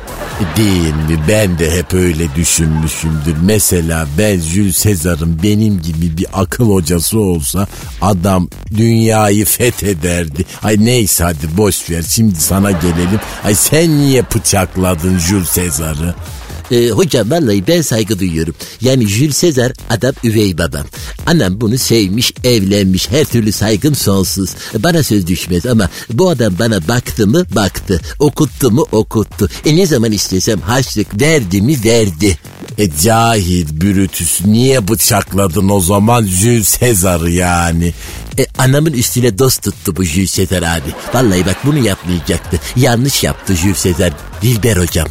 Değil 0.56 0.94
mi? 0.94 1.24
Ben 1.28 1.58
de 1.58 1.70
hep 1.70 1.94
öyle 1.94 2.34
düşünmüşümdür. 2.36 3.34
Mesela 3.42 4.06
ben 4.18 4.40
Jules 4.40 4.84
Caesar'ın 4.84 5.42
benim 5.42 5.82
gibi 5.82 6.16
bir 6.16 6.26
akıl 6.32 6.70
hocası 6.70 6.97
olsa 7.18 7.66
adam 8.02 8.48
dünyayı 8.76 9.44
fethederdi. 9.44 10.44
Ay 10.62 10.76
neyse 10.78 11.24
hadi 11.24 11.56
boş 11.56 11.90
ver 11.90 12.02
şimdi 12.08 12.36
sana 12.40 12.70
gelelim. 12.70 13.20
Ay 13.44 13.54
sen 13.54 13.98
niye 13.98 14.22
bıçakladın 14.34 15.18
Jules 15.18 15.54
Caesar'ı? 15.54 16.14
E, 16.70 16.90
hocam 16.90 17.30
vallahi 17.30 17.66
ben 17.66 17.82
saygı 17.82 18.18
duyuyorum. 18.18 18.54
Yani 18.80 19.08
Jules 19.08 19.40
Caesar 19.40 19.72
adam 19.90 20.12
üvey 20.24 20.58
babam. 20.58 20.86
Annem 21.26 21.60
bunu 21.60 21.78
sevmiş, 21.78 22.32
evlenmiş. 22.44 23.10
Her 23.10 23.24
türlü 23.24 23.52
saygım 23.52 23.94
sonsuz. 23.94 24.50
Bana 24.78 25.02
söz 25.02 25.26
düşmez 25.26 25.66
ama 25.66 25.90
bu 26.12 26.30
adam 26.30 26.54
bana 26.58 26.88
baktı 26.88 27.26
mı 27.26 27.44
baktı. 27.56 28.00
Okuttu 28.18 28.70
mu 28.70 28.86
okuttu. 28.92 29.48
E 29.64 29.76
ne 29.76 29.86
zaman 29.86 30.12
istesem 30.12 30.60
harçlık 30.60 31.20
verdi 31.20 31.62
mi 31.62 31.78
verdi. 31.84 32.38
E 32.78 32.90
cahil 33.02 33.66
Brutus 33.80 34.40
niye 34.44 34.88
bıçakladın 34.88 35.68
o 35.68 35.80
zaman 35.80 36.24
Jules 36.24 36.80
Caesar'ı 36.80 37.30
yani? 37.30 37.94
E, 38.38 38.46
anamın 38.58 38.92
üstüne 38.92 39.38
dost 39.38 39.62
tuttu 39.62 39.96
bu 39.96 40.04
Jules 40.04 40.36
Caesar 40.36 40.62
abi. 40.62 40.88
Vallahi 41.14 41.46
bak 41.46 41.56
bunu 41.64 41.78
yapmayacaktı. 41.78 42.60
Yanlış 42.76 43.24
yaptı 43.24 43.54
Jules 43.54 43.84
Caesar. 43.84 44.12
Dilber 44.42 44.76
hocam. 44.76 45.08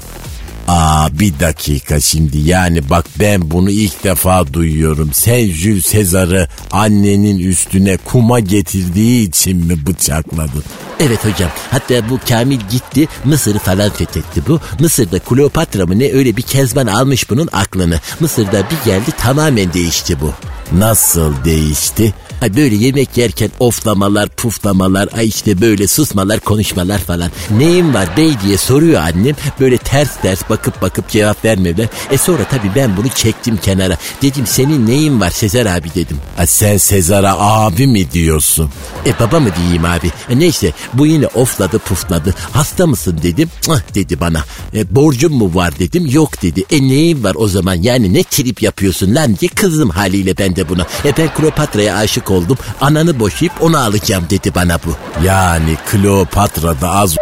Aa 0.67 1.19
bir 1.19 1.39
dakika 1.39 1.99
şimdi 1.99 2.37
yani 2.37 2.89
bak 2.89 3.05
ben 3.19 3.51
bunu 3.51 3.69
ilk 3.69 4.03
defa 4.03 4.53
duyuyorum. 4.53 5.09
Sen 5.13 5.51
Jules 5.51 5.93
Caesar'ı 5.93 6.47
annenin 6.71 7.39
üstüne 7.39 7.97
kuma 7.97 8.39
getirdiği 8.39 9.29
için 9.29 9.57
mi 9.65 9.85
bıçakladın? 9.87 10.63
Evet 10.99 11.25
hocam. 11.25 11.49
Hatta 11.71 12.09
bu 12.09 12.19
Kamil 12.29 12.59
gitti 12.71 13.07
Mısır'ı 13.25 13.59
falan 13.59 13.89
fethetti 13.89 14.41
bu. 14.47 14.59
Mısır'da 14.79 15.19
Kleopatra 15.19 15.85
mı 15.85 15.99
ne 15.99 16.11
öyle 16.13 16.37
bir 16.37 16.41
kezban 16.41 16.87
almış 16.87 17.29
bunun 17.29 17.49
aklını. 17.53 17.99
Mısır'da 18.19 18.63
bir 18.63 18.91
geldi 18.91 19.11
tamamen 19.17 19.73
değişti 19.73 20.17
bu. 20.21 20.33
Nasıl 20.71 21.33
değişti? 21.45 22.13
Ay 22.41 22.55
böyle 22.55 22.75
yemek 22.75 23.17
yerken 23.17 23.51
oflamalar, 23.59 24.29
puflamalar, 24.29 25.09
ay 25.17 25.27
işte 25.27 25.61
böyle 25.61 25.87
susmalar, 25.87 26.39
konuşmalar 26.39 26.99
falan. 26.99 27.31
Neyim 27.57 27.93
var 27.93 28.17
bey 28.17 28.31
diye 28.45 28.57
soruyor 28.57 29.01
annem. 29.01 29.35
Böyle 29.59 29.77
ters 29.77 30.21
ters 30.21 30.49
bakıp 30.49 30.81
bakıp 30.81 31.09
cevap 31.09 31.45
vermeden. 31.45 31.89
E 32.11 32.17
sonra 32.17 32.43
tabii 32.51 32.71
ben 32.75 32.97
bunu 32.97 33.09
çektim 33.09 33.57
kenara. 33.57 33.97
Dedim 34.21 34.45
senin 34.47 34.87
neyin 34.87 35.21
var 35.21 35.29
Sezer 35.29 35.65
abi 35.65 35.89
dedim. 35.95 36.17
Ha, 36.37 36.47
sen 36.47 36.77
Sezar'a 36.77 37.37
abi 37.39 37.87
mi 37.87 38.11
diyorsun? 38.11 38.69
E 39.05 39.19
baba 39.19 39.39
mı 39.39 39.49
diyeyim 39.57 39.85
abi? 39.85 40.11
E 40.29 40.39
neyse 40.39 40.71
bu 40.93 41.05
yine 41.05 41.27
ofladı 41.27 41.79
pufladı. 41.79 42.33
Hasta 42.51 42.87
mısın 42.87 43.19
dedim. 43.23 43.49
Cık 43.61 43.95
dedi 43.95 44.19
bana. 44.19 44.43
E, 44.73 44.95
borcum 44.95 45.33
mu 45.33 45.55
var 45.55 45.79
dedim. 45.79 46.05
Yok 46.05 46.41
dedi. 46.41 46.63
E 46.71 46.81
neyin 46.81 47.23
var 47.23 47.35
o 47.35 47.47
zaman 47.47 47.75
yani 47.75 48.13
ne 48.13 48.23
trip 48.23 48.61
yapıyorsun 48.61 49.15
lan 49.15 49.37
diye 49.39 49.49
kızdım 49.49 49.89
haliyle 49.89 50.37
ben 50.37 50.55
de 50.55 50.69
buna. 50.69 50.81
E 51.05 51.17
ben 51.17 51.33
Kleopatra'ya 51.33 51.95
aşık 51.97 52.26
oldum. 52.31 52.57
Ananı 52.81 53.19
boşayıp 53.19 53.53
onu 53.61 53.77
alacağım 53.77 54.25
dedi 54.29 54.55
bana 54.55 54.79
bu. 54.85 55.23
Yani 55.25 55.77
Kleopatra 55.91 56.81
da 56.81 56.89
az 56.89 57.15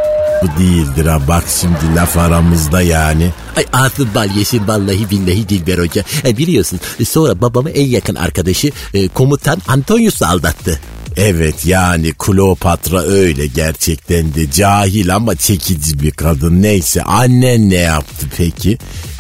bu 0.44 0.60
değildir 0.60 1.06
ha. 1.06 1.28
Bak 1.28 1.44
şimdi 1.62 1.96
laf 1.96 2.18
aramızda 2.18 2.82
yani. 2.82 3.30
Ay 3.58 3.66
ağzın 3.74 4.10
bal 4.16 4.30
yesin 4.38 4.68
vallahi 4.68 5.10
billahi 5.12 5.50
Dilber 5.50 5.78
Hoca. 5.78 6.04
E, 6.26 6.38
biliyorsun 6.38 6.80
sonra 7.06 7.42
babamı 7.42 7.70
en 7.70 7.86
yakın 7.86 8.16
arkadaşı 8.16 8.72
e, 8.94 9.08
komutan 9.08 9.62
Antonius 9.68 10.22
aldattı. 10.22 10.80
Evet 11.18 11.66
yani 11.66 12.14
Kleopatra 12.14 13.02
öyle 13.02 13.48
gerçekten 13.48 14.34
de 14.34 14.52
cahil 14.52 15.16
ama 15.16 15.36
çekici 15.36 16.00
bir 16.00 16.12
kadın. 16.12 16.62
Neyse 16.62 17.04
annen 17.04 17.70
ne 17.70 17.76
yaptı 17.76 18.28
peki? 18.38 18.78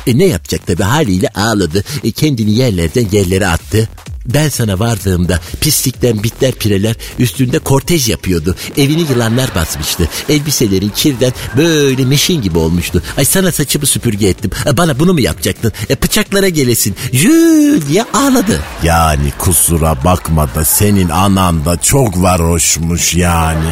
E 0.08 0.17
ne 0.17 0.26
yapacak 0.26 0.67
tabi 0.67 0.84
haliyle 0.84 1.28
ağladı. 1.28 1.84
E, 2.04 2.12
kendini 2.12 2.52
yerlerden 2.52 3.08
yerlere 3.12 3.48
attı. 3.48 3.89
Ben 4.25 4.49
sana 4.49 4.79
vardığımda 4.79 5.39
pislikten 5.61 6.23
bitler 6.23 6.51
pireler 6.51 6.95
üstünde 7.19 7.59
kortej 7.59 8.09
yapıyordu. 8.09 8.55
Evini 8.77 9.01
yılanlar 9.01 9.55
basmıştı. 9.55 10.09
Elbiselerin 10.29 10.89
kirden 10.89 11.33
böyle 11.57 12.05
meşin 12.05 12.41
gibi 12.41 12.57
olmuştu. 12.57 13.03
Ay 13.17 13.25
sana 13.25 13.51
saçımı 13.51 13.85
süpürge 13.85 14.27
ettim. 14.27 14.51
E, 14.65 14.77
bana 14.77 14.99
bunu 14.99 15.13
mu 15.13 15.21
yapacaktın? 15.21 15.71
E, 15.89 16.01
bıçaklara 16.01 16.49
gelesin. 16.49 16.95
Jül 17.13 17.88
diye 17.88 18.03
ağladı. 18.13 18.59
Yani 18.83 19.33
kusura 19.38 20.03
bakma 20.03 20.55
da 20.55 20.65
senin 20.65 21.09
anan 21.09 21.65
da 21.65 21.77
çok 21.81 22.21
varoşmuş 22.21 23.13
yani. 23.15 23.65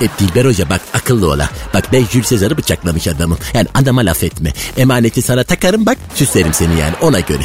E, 0.00 0.08
Dilber 0.18 0.44
Hoca 0.44 0.70
bak 0.70 0.80
akıllı 0.94 1.30
ola. 1.30 1.48
Bak 1.74 1.84
ben 1.92 2.04
Jules 2.04 2.26
Sezar'ı 2.28 2.56
bıçaklamış 2.56 3.08
adamım. 3.08 3.38
Yani 3.54 3.68
adama 3.74 4.00
laf 4.00 4.22
etme. 4.22 4.52
Emaneti 4.76 5.22
sana 5.22 5.44
takarım 5.44 5.86
bak 5.86 5.98
süslerim 6.14 6.54
seni 6.54 6.80
yani 6.80 6.94
ona 7.00 7.20
göre. 7.20 7.42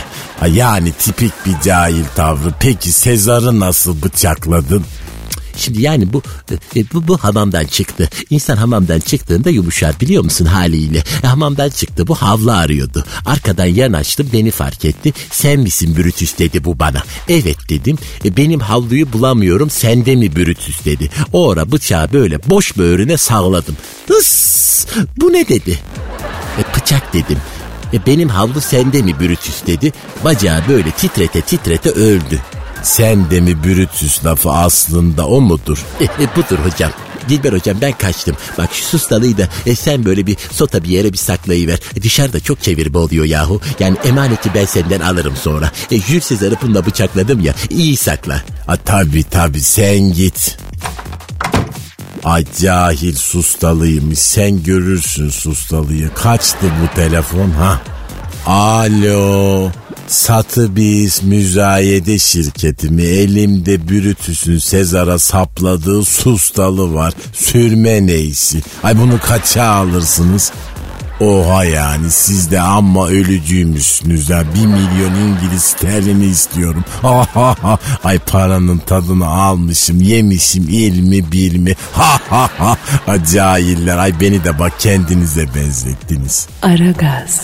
Yani 0.52 0.92
tipik 0.92 1.34
bir 1.46 1.62
cahil 1.64 2.06
tavrı. 2.16 2.54
Peki 2.60 2.92
Sezar'ı 2.92 3.60
nasıl 3.60 4.02
bıçakladın? 4.02 4.86
Şimdi 5.58 5.82
yani 5.82 6.14
bu 6.14 6.22
e, 6.76 6.84
bu, 6.94 7.08
bu 7.08 7.18
hamamdan 7.18 7.66
çıktı. 7.66 8.10
İnsan 8.30 8.58
hamamdan 8.58 9.00
çıktığında 9.00 9.50
yumuşar 9.50 10.00
biliyor 10.02 10.24
musun 10.24 10.46
haliyle. 10.46 11.04
E, 11.24 11.28
hamamdan 11.28 11.70
çıktı 11.70 12.08
bu 12.08 12.16
havlu 12.16 12.52
arıyordu. 12.52 13.06
Arkadan 13.26 13.66
yanaştım 13.66 14.30
beni 14.34 14.52
fark 14.52 14.86
etti. 14.86 15.14
Sen 15.32 15.60
misin 15.60 15.98
Brutus 15.98 16.38
dedi 16.40 16.64
bu 16.64 16.80
bana. 16.80 17.04
Evet 17.30 17.70
dedim. 17.70 17.98
E, 18.26 18.38
benim 18.38 18.60
havluyu 18.60 19.14
bulamıyorum 19.14 19.70
sende 19.70 20.16
mi 20.16 20.36
Brutus 20.36 20.86
dedi. 20.86 21.10
O 21.34 21.52
ara 21.52 21.72
bıçağı 21.72 22.14
böyle 22.14 22.50
boş 22.50 22.78
böğrüne 22.78 23.18
salladım. 23.18 23.78
Hıs 24.08 24.86
bu 25.18 25.34
ne 25.34 25.48
dedi. 25.48 25.80
E, 26.60 26.62
bıçak 26.78 27.14
dedim. 27.14 27.38
E, 27.94 28.06
benim 28.06 28.30
havlu 28.30 28.62
sende 28.62 29.02
mi 29.02 29.20
Brutus 29.20 29.66
dedi. 29.68 29.94
Bacağı 30.24 30.68
böyle 30.68 30.92
titrete 30.92 31.42
titrete 31.42 31.90
öldü. 31.90 32.42
Sen 32.86 33.32
de 33.32 33.42
mi 33.42 33.64
Brutus 33.64 34.26
lafı 34.26 34.52
aslında 34.52 35.28
o 35.28 35.42
mudur? 35.42 35.86
E, 36.02 36.04
e, 36.24 36.28
budur 36.36 36.60
hocam. 36.66 36.92
Dilber 37.30 37.54
hocam 37.54 37.78
ben 37.82 37.92
kaçtım. 37.92 38.36
Bak 38.58 38.70
şu 38.74 38.84
sustalıyı 38.84 39.38
da 39.38 39.50
e, 39.66 39.76
sen 39.76 40.06
böyle 40.06 40.28
bir 40.28 40.38
sota 40.52 40.84
bir 40.84 40.90
yere 40.90 41.14
bir 41.14 41.18
saklayıver. 41.18 41.80
E, 41.96 42.02
dışarıda 42.02 42.40
çok 42.40 42.62
çevirme 42.62 42.98
oluyor 42.98 43.26
yahu. 43.26 43.62
Yani 43.80 43.98
emaneti 44.04 44.54
ben 44.56 44.66
senden 44.66 45.00
alırım 45.00 45.36
sonra. 45.36 45.72
E, 45.92 46.00
Jules 46.00 46.24
Sezar'ı 46.26 46.56
bununla 46.62 46.86
bıçakladım 46.86 47.42
ya. 47.42 47.54
iyi 47.70 47.98
sakla. 47.98 48.44
Ha, 48.68 48.78
tabi 48.78 49.24
tabi 49.24 49.62
sen 49.62 50.14
git. 50.14 50.58
Ay 52.24 52.46
cahil 52.62 53.16
sustalıymış. 53.16 54.20
Sen 54.20 54.64
görürsün 54.64 55.30
sustalıyı. 55.30 56.10
Kaçtı 56.14 56.66
bu 56.82 56.96
telefon 56.96 57.50
ha? 57.50 57.82
Alo. 58.46 59.72
Satı 60.08 60.76
biz 60.76 61.24
müzayede 61.24 62.20
şirketi 62.20 62.90
mi? 62.90 63.02
Elimde 63.04 63.90
Brutus'un 63.90 64.58
Sezar'a 64.58 65.20
sapladığı 65.20 66.06
sustalı 66.06 66.94
var. 66.94 67.14
Sürme 67.34 68.08
neysi. 68.08 68.62
Ay 68.84 68.98
bunu 68.98 69.20
kaça 69.20 69.64
alırsınız? 69.64 70.52
Oha 71.20 71.64
yani 71.66 72.12
siz 72.12 72.52
de 72.52 72.62
amma 72.62 73.08
ölücüymüşsünüz 73.08 74.30
ha. 74.30 74.44
Bir 74.56 74.66
milyon 74.66 75.16
İngiliz 75.16 75.62
sterlini 75.62 76.26
istiyorum. 76.26 76.84
Ay 78.04 78.20
paranın 78.20 78.78
tadını 78.78 79.28
almışım 79.28 80.02
yemişim 80.02 80.68
ilmi 80.70 81.32
bilmi. 81.32 81.76
Ha 81.94 82.20
ha 82.30 82.50
ha. 82.58 82.78
Cahiller 83.34 83.98
ay 83.98 84.20
beni 84.22 84.44
de 84.44 84.60
bak 84.60 84.74
kendinize 84.80 85.56
benzettiniz. 85.56 86.48
Aragaz, 86.62 87.42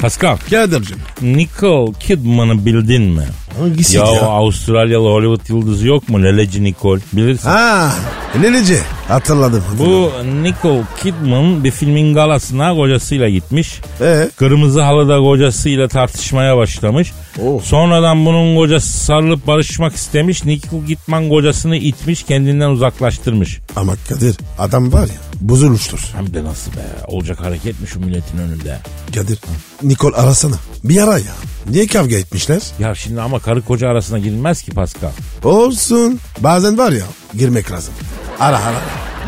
Pascal, 0.00 0.36
Kadir'cim. 0.50 0.98
Nicole 1.22 1.92
Kidman'ı 2.00 2.66
bildin 2.66 3.02
mi? 3.02 3.24
Hangisi 3.60 3.96
Ya, 3.96 4.04
ya? 4.06 4.20
Avustralyalı 4.22 5.08
Hollywood 5.08 5.48
yıldızı 5.48 5.86
yok 5.86 6.08
mu? 6.08 6.22
Leleci 6.22 6.64
Nicole. 6.64 7.00
Bilirsin. 7.12 7.48
Ha, 7.48 7.92
Lelece. 8.42 8.78
Hatırladım. 9.08 9.60
hatırladım. 9.60 9.86
Bu 9.86 10.12
Nicole 10.42 10.82
Kidman 11.02 11.64
bir 11.64 11.70
filmin 11.70 12.14
galasına 12.14 12.76
kocasıyla 12.76 13.28
gitmiş. 13.28 13.80
Ee? 14.00 14.30
Kırmızı 14.36 14.82
halıda 14.82 15.18
kocasıyla 15.18 15.88
tartışmaya 15.88 16.56
başlamış. 16.56 17.12
Oh. 17.44 17.62
Sonradan 17.62 18.26
bunun 18.26 18.56
kocası 18.56 18.98
sarılıp 18.98 19.46
barışmak 19.46 19.94
istemiş. 19.94 20.44
Nicole 20.44 20.86
Kidman 20.86 21.28
kocasını 21.28 21.76
itmiş 21.76 22.22
kendinden 22.22 22.68
uzaklaştırmış. 22.70 23.58
Ama 23.76 23.94
Kadir 24.08 24.36
adam 24.58 24.92
var 24.92 25.02
ya 25.06 25.14
bozulmuştur. 25.40 26.00
Hem 26.16 26.34
de 26.34 26.44
nasıl 26.44 26.72
be 26.72 26.76
olacak 27.06 27.40
hareket 27.40 27.80
mi 27.80 27.88
şu 27.88 28.00
milletin 28.00 28.38
önünde? 28.38 28.78
Kadir 29.14 29.38
Nikol 29.82 30.12
arasana. 30.14 30.56
Bir 30.84 31.02
ara 31.02 31.18
ya. 31.18 31.34
Niye 31.70 31.86
kavga 31.86 32.16
etmişler? 32.16 32.62
Ya 32.78 32.94
şimdi 32.94 33.20
ama 33.20 33.38
karı 33.38 33.62
koca 33.62 33.88
arasına 33.88 34.18
girilmez 34.18 34.62
ki 34.62 34.70
Pascal. 34.70 35.10
Olsun. 35.44 36.20
Bazen 36.40 36.78
var 36.78 36.92
ya 36.92 37.04
girmek 37.38 37.70
lazım. 37.72 37.94
Ara 38.40 38.56
ara. 38.58 38.76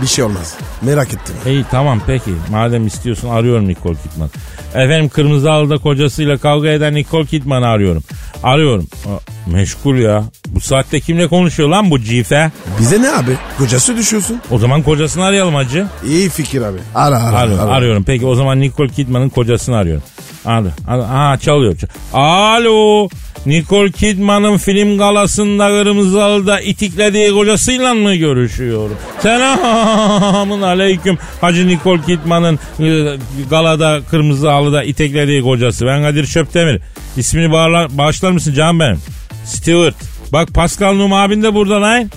Bir 0.03 0.07
şey 0.07 0.25
olmaz. 0.25 0.55
Merak 0.83 1.09
ettim. 1.09 1.35
İyi 1.47 1.65
tamam 1.71 2.01
peki 2.07 2.31
madem 2.51 2.87
istiyorsun 2.87 3.29
arıyorum 3.31 3.69
Nicole 3.69 3.97
Kidman. 4.03 4.31
Efendim 4.75 5.09
Kırmızı 5.09 5.49
Halı'da 5.51 5.79
kocasıyla 5.79 6.39
kavga 6.39 6.69
eden 6.69 6.95
Nicole 6.95 7.27
Kidman'ı 7.27 7.67
arıyorum. 7.67 8.03
Arıyorum. 8.43 8.89
Aa, 9.07 9.51
meşgul 9.53 9.97
ya. 9.97 10.25
Bu 10.49 10.61
saatte 10.61 11.01
kimle 11.01 11.29
konuşuyor 11.29 11.69
lan 11.69 11.91
bu 11.91 12.01
cife? 12.01 12.51
Bize 12.81 13.03
ne 13.03 13.11
abi? 13.11 13.37
Kocası 13.59 13.97
düşüyorsun. 13.97 14.41
O 14.51 14.59
zaman 14.59 14.83
kocasını 14.83 15.25
arayalım 15.25 15.55
hacı. 15.55 15.87
İyi 16.07 16.29
fikir 16.29 16.63
abi. 16.63 16.79
Ara 16.95 17.23
ara. 17.23 17.37
Arıyorum, 17.37 17.65
ara. 17.65 17.73
arıyorum. 17.75 18.05
Peki 18.05 18.27
o 18.27 18.35
zaman 18.35 18.61
Nicole 18.61 18.89
Kidman'ın 18.89 19.29
kocasını 19.29 19.77
arıyorum. 19.77 20.03
Arı, 20.45 20.71
arı, 20.89 21.03
ha 21.03 21.37
çalıyor. 21.41 21.77
çal- 21.77 21.89
Alo. 22.13 23.09
Nicole 23.47 23.91
Kidman'ın 23.93 24.57
film 24.57 24.99
galasında 24.99 25.69
Kırmızı 25.69 26.21
Halı'da 26.21 26.61
itiklediği 26.61 27.33
kocasıyla 27.33 27.95
mı 27.95 28.15
görüşüyorum? 28.15 28.97
Selamun 29.21 30.63
aleyküm. 30.63 31.19
Hacı 31.41 31.69
Nicole 31.69 32.03
Kidman'ın 32.03 32.59
e, 32.81 33.19
galada 33.51 34.01
Kırmızı 34.11 34.49
Halı'da 34.49 34.83
iteklediği 34.83 35.43
kocası. 35.43 35.87
Ben 35.87 36.03
Kadir 36.03 36.27
Şöptemir. 36.27 36.81
İsmini 37.17 37.53
bağlar, 37.53 37.99
bağışlar 37.99 38.31
mısın 38.31 38.55
canım 38.55 38.81
benim? 38.81 39.01
Stewart. 39.45 39.95
Bak 40.33 40.49
Pascal 40.55 40.95
Num 40.95 41.13
abin 41.13 41.43
de 41.43 41.55
burada 41.55 41.81
lan. 41.83 42.11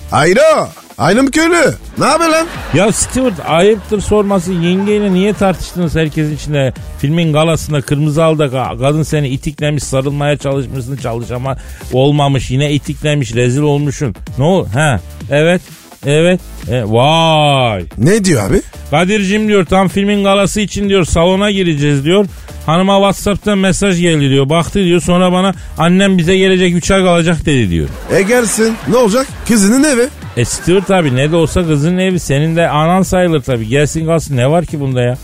Ayro. 0.98 1.08
Aynım 1.18 1.30
köylü. 1.30 1.74
Ne 1.98 2.04
haber 2.04 2.28
lan? 2.28 2.46
Ya 2.74 2.92
Stewart 2.92 3.34
ayıptır 3.48 4.00
sorması 4.00 4.52
yengeyle 4.52 5.12
niye 5.12 5.32
tartıştınız 5.32 5.96
herkesin 5.96 6.36
içinde? 6.36 6.72
Filmin 6.98 7.32
galasında 7.32 7.80
kırmızı 7.80 8.22
halda 8.22 8.46
ka- 8.46 8.78
kadın 8.80 9.02
seni 9.02 9.28
itiklemiş 9.28 9.82
sarılmaya 9.84 10.36
çalışmışsın 10.36 10.96
çalışama 10.96 11.56
olmamış 11.92 12.50
yine 12.50 12.72
itiklemiş 12.72 13.34
rezil 13.34 13.62
olmuşsun. 13.62 14.14
Ne 14.38 14.44
ol? 14.44 14.66
Ha 14.66 15.00
evet 15.30 15.62
evet 16.06 16.40
e, 16.70 16.82
vay. 16.86 17.84
Ne 17.98 18.24
diyor 18.24 18.50
abi? 18.50 18.60
Kadir'cim 18.90 19.48
diyor 19.48 19.64
tam 19.64 19.88
filmin 19.88 20.24
galası 20.24 20.60
için 20.60 20.88
diyor 20.88 21.04
salona 21.04 21.50
gireceğiz 21.50 22.04
diyor. 22.04 22.26
Hanıma 22.66 22.96
Whatsapp'tan 22.96 23.58
mesaj 23.58 24.00
geldi 24.00 24.30
diyor. 24.30 24.48
Baktı 24.48 24.84
diyor 24.84 25.00
sonra 25.00 25.32
bana 25.32 25.54
annem 25.78 26.18
bize 26.18 26.36
gelecek 26.36 26.74
3 26.74 26.90
ay 26.90 27.02
kalacak 27.02 27.46
dedi 27.46 27.70
diyor. 27.70 27.88
E 28.10 28.22
gelsin. 28.22 28.74
Ne 28.88 28.96
olacak? 28.96 29.26
Kızının 29.48 29.84
evi. 29.84 30.08
E 30.36 30.44
Stewart 30.44 30.90
abi 30.90 31.16
ne 31.16 31.32
de 31.32 31.36
olsa 31.36 31.66
kızın 31.66 31.98
evi 31.98 32.18
senin 32.20 32.56
de 32.56 32.68
anan 32.68 33.02
sayılır 33.02 33.42
tabii. 33.42 33.68
Gelsin 33.68 34.06
kalsın 34.06 34.36
ne 34.36 34.50
var 34.50 34.66
ki 34.66 34.80
bunda 34.80 35.02
ya? 35.02 35.16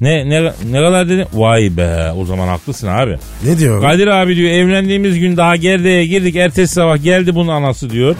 Ne 0.00 0.30
ne 0.30 0.52
ne 0.70 0.78
kadar 0.78 1.08
dedin? 1.08 1.26
Vay 1.32 1.76
be 1.76 2.12
o 2.18 2.24
zaman 2.24 2.48
haklısın 2.48 2.88
abi. 2.88 3.18
Ne 3.44 3.58
diyor? 3.58 3.82
Kadir 3.82 4.06
abi 4.06 4.36
diyor 4.36 4.50
evlendiğimiz 4.50 5.18
gün 5.18 5.36
daha 5.36 5.56
gerdeğe 5.56 6.06
girdik 6.06 6.36
ertesi 6.36 6.74
sabah 6.74 7.02
geldi 7.02 7.34
bunun 7.34 7.52
anası 7.52 7.90
diyor. 7.90 8.16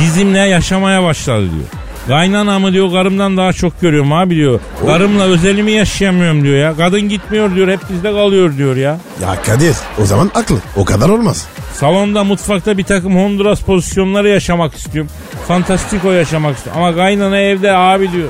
Bizimle 0.00 0.38
yaşamaya 0.38 1.02
başladı 1.02 1.42
diyor. 1.42 1.66
Kaynanamı 2.08 2.72
diyor 2.72 2.92
karımdan 2.92 3.36
daha 3.36 3.52
çok 3.52 3.80
görüyorum 3.80 4.12
abi 4.12 4.34
diyor. 4.34 4.60
Karımla 4.86 5.22
özelimi 5.22 5.72
yaşayamıyorum 5.72 6.42
diyor 6.42 6.56
ya. 6.56 6.76
Kadın 6.76 7.00
gitmiyor 7.00 7.54
diyor 7.54 7.68
hep 7.68 7.80
bizde 7.90 8.12
kalıyor 8.12 8.56
diyor 8.56 8.76
ya. 8.76 8.98
Ya 9.22 9.42
Kadir 9.42 9.76
o 10.02 10.04
zaman 10.04 10.30
aklı. 10.34 10.56
O 10.76 10.84
kadar 10.84 11.08
olmaz. 11.08 11.46
Salonda 11.74 12.24
mutfakta 12.24 12.78
bir 12.78 12.84
takım 12.84 13.16
Honduras 13.16 13.60
pozisyonları 13.60 14.28
yaşamak 14.28 14.74
istiyorum. 14.74 15.10
Fantastiko 15.48 16.10
yaşamak 16.10 16.56
istiyorum. 16.56 16.82
Ama 16.82 16.96
kaynana 16.96 17.38
evde 17.38 17.72
abi 17.72 18.12
diyor. 18.12 18.28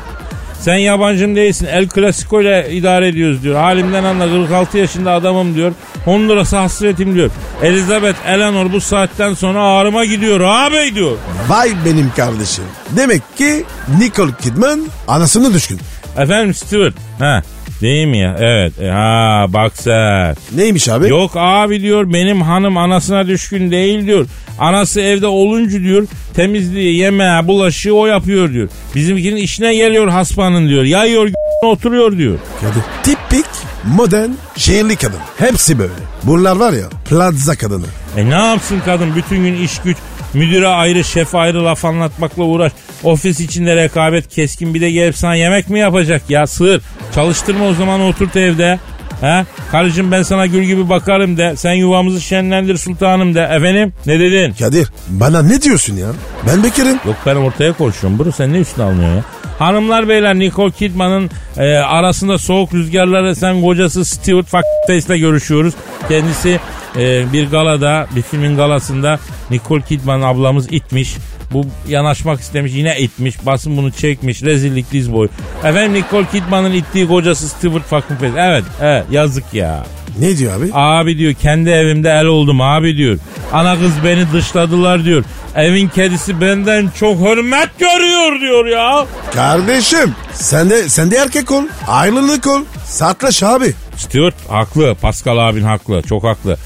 Sen 0.60 0.74
yabancım 0.76 1.36
değilsin. 1.36 1.66
El 1.66 1.88
Clasico 1.88 2.40
ile 2.42 2.68
idare 2.70 3.08
ediyoruz 3.08 3.42
diyor. 3.42 3.54
Halimden 3.60 4.04
anla 4.04 4.24
46 4.24 4.78
yaşında 4.78 5.12
adamım 5.12 5.54
diyor. 5.54 5.72
Honduras'a 6.04 6.62
hasretim 6.62 7.14
diyor. 7.14 7.30
Elizabeth 7.62 8.16
Eleanor 8.26 8.72
bu 8.72 8.80
saatten 8.80 9.34
sonra 9.34 9.62
ağrıma 9.62 10.04
gidiyor 10.04 10.40
abi 10.40 10.94
diyor. 10.94 11.16
Vay 11.48 11.72
benim 11.84 12.12
kardeşim. 12.16 12.64
Demek 12.90 13.36
ki 13.36 13.64
Nicole 13.98 14.32
Kidman 14.42 14.80
anasını 15.08 15.54
düşkün. 15.54 15.80
Efendim 16.18 16.54
Stewart. 16.54 16.94
Ha 17.18 17.42
değil 17.80 18.06
mi 18.06 18.18
ya? 18.18 18.36
Evet. 18.38 18.80
E, 18.80 18.88
ha 18.88 19.46
bak 19.48 19.72
sen. 19.74 20.36
Neymiş 20.56 20.88
abi? 20.88 21.08
Yok 21.08 21.30
abi 21.34 21.80
diyor 21.80 22.12
benim 22.12 22.42
hanım 22.42 22.76
anasına 22.76 23.26
düşkün 23.26 23.70
değil 23.70 24.06
diyor. 24.06 24.26
Anası 24.58 25.00
evde 25.00 25.26
olunca 25.26 25.80
diyor 25.80 26.06
temizliği, 26.34 26.98
yemeği, 26.98 27.46
bulaşığı 27.46 27.94
o 27.94 28.06
yapıyor 28.06 28.52
diyor. 28.52 28.68
Bizimkinin 28.94 29.36
işine 29.36 29.74
geliyor 29.74 30.08
hasbanın 30.08 30.68
diyor. 30.68 30.84
Yayıyor 30.84 31.30
oturuyor 31.62 32.18
diyor. 32.18 32.38
Kadir. 32.60 32.82
Tipik 33.02 33.46
modern 33.84 34.30
şehirli 34.56 34.96
kadın. 34.96 35.20
Hepsi 35.38 35.78
böyle. 35.78 35.92
Bunlar 36.22 36.56
var 36.56 36.72
ya 36.72 36.88
plaza 37.08 37.56
kadını. 37.56 37.86
E 38.16 38.30
ne 38.30 38.34
yapsın 38.34 38.80
kadın 38.84 39.16
bütün 39.16 39.44
gün 39.44 39.54
iş 39.54 39.78
güç 39.78 39.96
müdüre 40.34 40.68
ayrı 40.68 41.04
şefe 41.04 41.38
ayrı 41.38 41.64
laf 41.64 41.84
anlatmakla 41.84 42.42
uğraş. 42.42 42.72
Ofis 43.04 43.40
içinde 43.40 43.76
rekabet 43.76 44.28
keskin 44.28 44.74
bir 44.74 44.80
de 44.80 44.90
gelip 44.90 45.16
sana 45.16 45.34
yemek 45.34 45.70
mi 45.70 45.78
yapacak 45.78 46.22
ya 46.28 46.46
sığır. 46.46 46.82
Çalıştırma 47.14 47.64
o 47.64 47.74
zaman 47.74 48.00
oturt 48.00 48.36
evde. 48.36 48.78
Ha? 49.20 49.44
Karıcığım 49.70 50.12
ben 50.12 50.22
sana 50.22 50.46
gül 50.46 50.62
gibi 50.62 50.88
bakarım 50.88 51.36
de. 51.36 51.56
Sen 51.56 51.72
yuvamızı 51.72 52.20
şenlendir 52.20 52.76
sultanım 52.76 53.34
de. 53.34 53.42
Efendim 53.42 53.92
ne 54.06 54.20
dedin? 54.20 54.54
Kadir 54.58 54.88
bana 55.08 55.42
ne 55.42 55.62
diyorsun 55.62 55.96
ya? 55.96 56.08
Ben 56.46 56.62
bekarım. 56.64 57.00
Yok 57.06 57.16
ben 57.26 57.36
ortaya 57.36 57.72
konuşuyorum. 57.72 58.18
Bunu 58.18 58.32
sen 58.32 58.52
ne 58.52 58.58
üstüne 58.58 58.84
almıyorsun 58.84 59.16
ya? 59.16 59.24
Hanımlar 59.58 60.08
beyler 60.08 60.38
Nicole 60.38 60.70
Kidman'ın 60.70 61.30
e, 61.56 61.76
arasında 61.76 62.38
soğuk 62.38 62.74
rüzgarları 62.74 63.36
sen 63.36 63.62
kocası 63.62 64.04
Stewart 64.04 64.46
Face'le 64.86 65.18
görüşüyoruz. 65.18 65.74
Kendisi 66.08 66.60
e, 66.96 67.32
bir 67.32 67.50
galada 67.50 68.06
bir 68.16 68.22
filmin 68.22 68.56
galasında 68.56 69.18
Nicole 69.50 69.82
Kidman 69.82 70.22
ablamız 70.22 70.72
itmiş. 70.72 71.16
Bu 71.52 71.64
yanaşmak 71.88 72.40
istemiş 72.40 72.72
yine 72.74 72.98
itmiş. 72.98 73.46
Basın 73.46 73.76
bunu 73.76 73.92
çekmiş. 73.92 74.42
Rezillik 74.42 74.92
diz 74.92 75.12
boyu. 75.12 75.28
Efendim 75.64 75.94
Nicole 75.94 76.26
Kidman'ın 76.32 76.72
ittiği 76.72 77.08
kocası 77.08 77.48
Stewart 77.48 77.84
fucking 77.84 78.20
Face. 78.20 78.32
Evet 78.36 78.64
evet 78.80 79.04
yazık 79.10 79.54
ya. 79.54 79.86
Ne 80.18 80.38
diyor 80.38 80.58
abi? 80.58 80.70
Abi 80.72 81.18
diyor 81.18 81.34
kendi 81.34 81.70
evimde 81.70 82.10
el 82.10 82.24
oldum 82.24 82.60
abi 82.60 82.96
diyor. 82.96 83.18
Ana 83.52 83.78
kız 83.78 83.92
beni 84.04 84.32
dışladılar 84.32 85.04
diyor. 85.04 85.24
Evin 85.56 85.88
kedisi 85.88 86.40
benden 86.40 86.90
çok 87.00 87.18
hürmet 87.18 87.78
görüyor 87.78 88.40
diyor 88.40 88.66
ya. 88.66 89.06
Kardeşim 89.34 90.14
sen 90.32 90.70
de, 90.70 90.88
sen 90.88 91.10
de 91.10 91.16
erkek 91.16 91.50
ol. 91.50 91.62
Ayrılık 91.88 92.46
ol. 92.46 92.60
Saklaş 92.84 93.42
abi. 93.42 93.74
Stuart 93.96 94.34
haklı. 94.48 94.94
Pascal 94.94 95.48
abin 95.48 95.62
haklı. 95.62 96.02
Çok 96.02 96.24
haklı. 96.24 96.56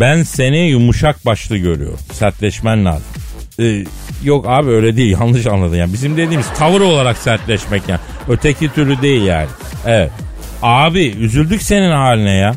Ben 0.00 0.22
seni 0.22 0.58
yumuşak 0.58 1.26
başlı 1.26 1.56
görüyorum. 1.56 1.98
Sertleşmen 2.12 2.84
lazım. 2.84 3.06
Ee, 3.60 3.84
yok 4.24 4.44
abi 4.48 4.70
öyle 4.70 4.96
değil. 4.96 5.12
Yanlış 5.20 5.46
anladın 5.46 5.76
yani. 5.76 5.92
Bizim 5.92 6.16
dediğimiz 6.16 6.46
tavır 6.58 6.80
olarak 6.80 7.16
sertleşmek 7.16 7.82
yani. 7.88 8.00
Öteki 8.28 8.74
türlü 8.74 9.02
değil 9.02 9.22
yani. 9.22 9.48
Evet. 9.86 10.10
Abi 10.62 11.06
üzüldük 11.06 11.62
senin 11.62 11.90
haline 11.90 12.32
ya. 12.32 12.54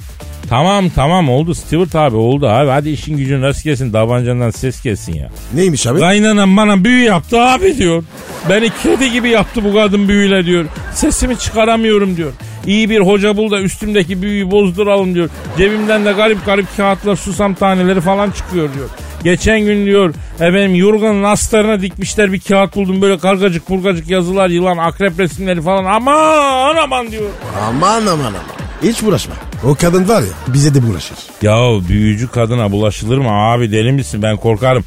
Tamam 0.52 0.90
tamam 0.90 1.30
oldu 1.30 1.56
Stewart 1.56 1.96
abi 1.96 2.16
oldu 2.16 2.48
abi. 2.48 2.70
Hadi 2.70 2.90
işin 2.90 3.18
gücün 3.18 3.42
rast 3.42 3.64
gelsin. 3.64 3.94
Davancandan 3.94 4.50
ses 4.50 4.84
gelsin 4.84 5.14
ya. 5.14 5.30
Neymiş 5.54 5.88
abi? 5.88 6.00
Kaynanam 6.00 6.58
bana 6.58 6.84
büyü 6.84 7.04
yaptı 7.04 7.42
abi 7.42 7.78
diyor. 7.78 8.04
Beni 8.50 8.70
kedi 8.84 9.12
gibi 9.12 9.30
yaptı 9.30 9.64
bu 9.64 9.74
kadın 9.74 10.08
büyüyle 10.08 10.46
diyor. 10.46 10.66
Sesimi 10.94 11.38
çıkaramıyorum 11.38 12.18
diyor. 12.18 12.32
İyi 12.68 12.90
bir 12.90 13.00
hoca 13.00 13.38
bul 13.38 13.52
da 13.52 13.60
üstümdeki 13.60 14.22
büyüyü 14.22 14.52
bozduralım 14.52 15.16
diyor. 15.16 15.30
Cebimden 15.58 16.06
de 16.06 16.12
garip 16.12 16.46
garip 16.46 16.78
kağıtlar 16.78 17.16
susam 17.16 17.54
taneleri 17.54 18.02
falan 18.02 18.32
çıkıyor 18.32 18.74
diyor. 18.74 18.90
Geçen 19.24 19.60
gün 19.60 19.86
diyor 19.86 20.14
efendim 20.36 20.76
yorganın 20.76 21.24
astarına 21.24 21.82
dikmişler 21.82 22.34
bir 22.34 22.40
kağıt 22.40 22.76
buldum 22.76 23.02
böyle 23.02 23.18
kargacık 23.18 23.70
burgacık 23.70 24.10
yazılar 24.10 24.50
yılan 24.50 24.78
akrep 24.78 25.20
resimleri 25.20 25.62
falan 25.62 25.86
aman 25.86 26.76
aman 26.76 27.12
diyor. 27.12 27.30
Aman 27.68 28.06
aman 28.06 28.26
aman. 28.26 28.42
Hiç 28.84 29.04
bulaşma. 29.04 29.51
O 29.64 29.76
kadın 29.76 30.08
var 30.08 30.22
ya 30.22 30.28
bize 30.48 30.74
de 30.74 30.88
bulaşır. 30.88 31.18
Ya 31.42 31.58
büyücü 31.90 32.28
kadına 32.28 32.72
bulaşılır 32.72 33.18
mı 33.18 33.30
abi 33.32 33.72
deli 33.72 33.92
misin 33.92 34.22
ben 34.22 34.38
korkarım. 34.38 34.84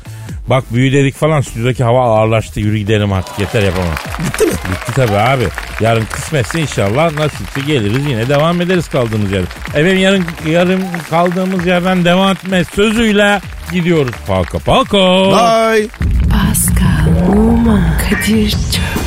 Bak 0.50 0.64
büyü 0.72 0.92
dedik 0.92 1.14
falan 1.16 1.40
stüdyodaki 1.40 1.84
hava 1.84 2.04
ağırlaştı 2.04 2.60
yürü 2.60 2.78
gidelim 2.78 3.12
artık 3.12 3.38
yeter 3.38 3.62
yapamam. 3.62 3.94
Bitti 4.26 4.44
mi? 4.44 4.52
Bitti 4.52 4.92
tabii 4.94 5.16
abi. 5.16 5.44
Yarın 5.80 6.04
kısmetse 6.04 6.60
inşallah 6.60 7.12
nasipse 7.12 7.60
geliriz 7.60 8.06
yine 8.08 8.28
devam 8.28 8.60
ederiz 8.60 8.88
kaldığımız 8.88 9.32
yerden. 9.32 9.48
Efendim 9.68 9.98
yarın, 9.98 10.24
yarın 10.48 10.82
kaldığımız 11.10 11.66
yerden 11.66 12.04
devam 12.04 12.32
etme 12.32 12.64
sözüyle 12.64 13.40
gidiyoruz. 13.72 14.14
Paka 14.26 14.58
paka. 14.58 14.98
Bye. 14.98 15.88
Pascal, 16.30 17.32
Oman, 17.38 17.98
Kadir 17.98 18.50
çok 18.50 19.03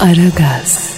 Aragaz. 0.00 0.89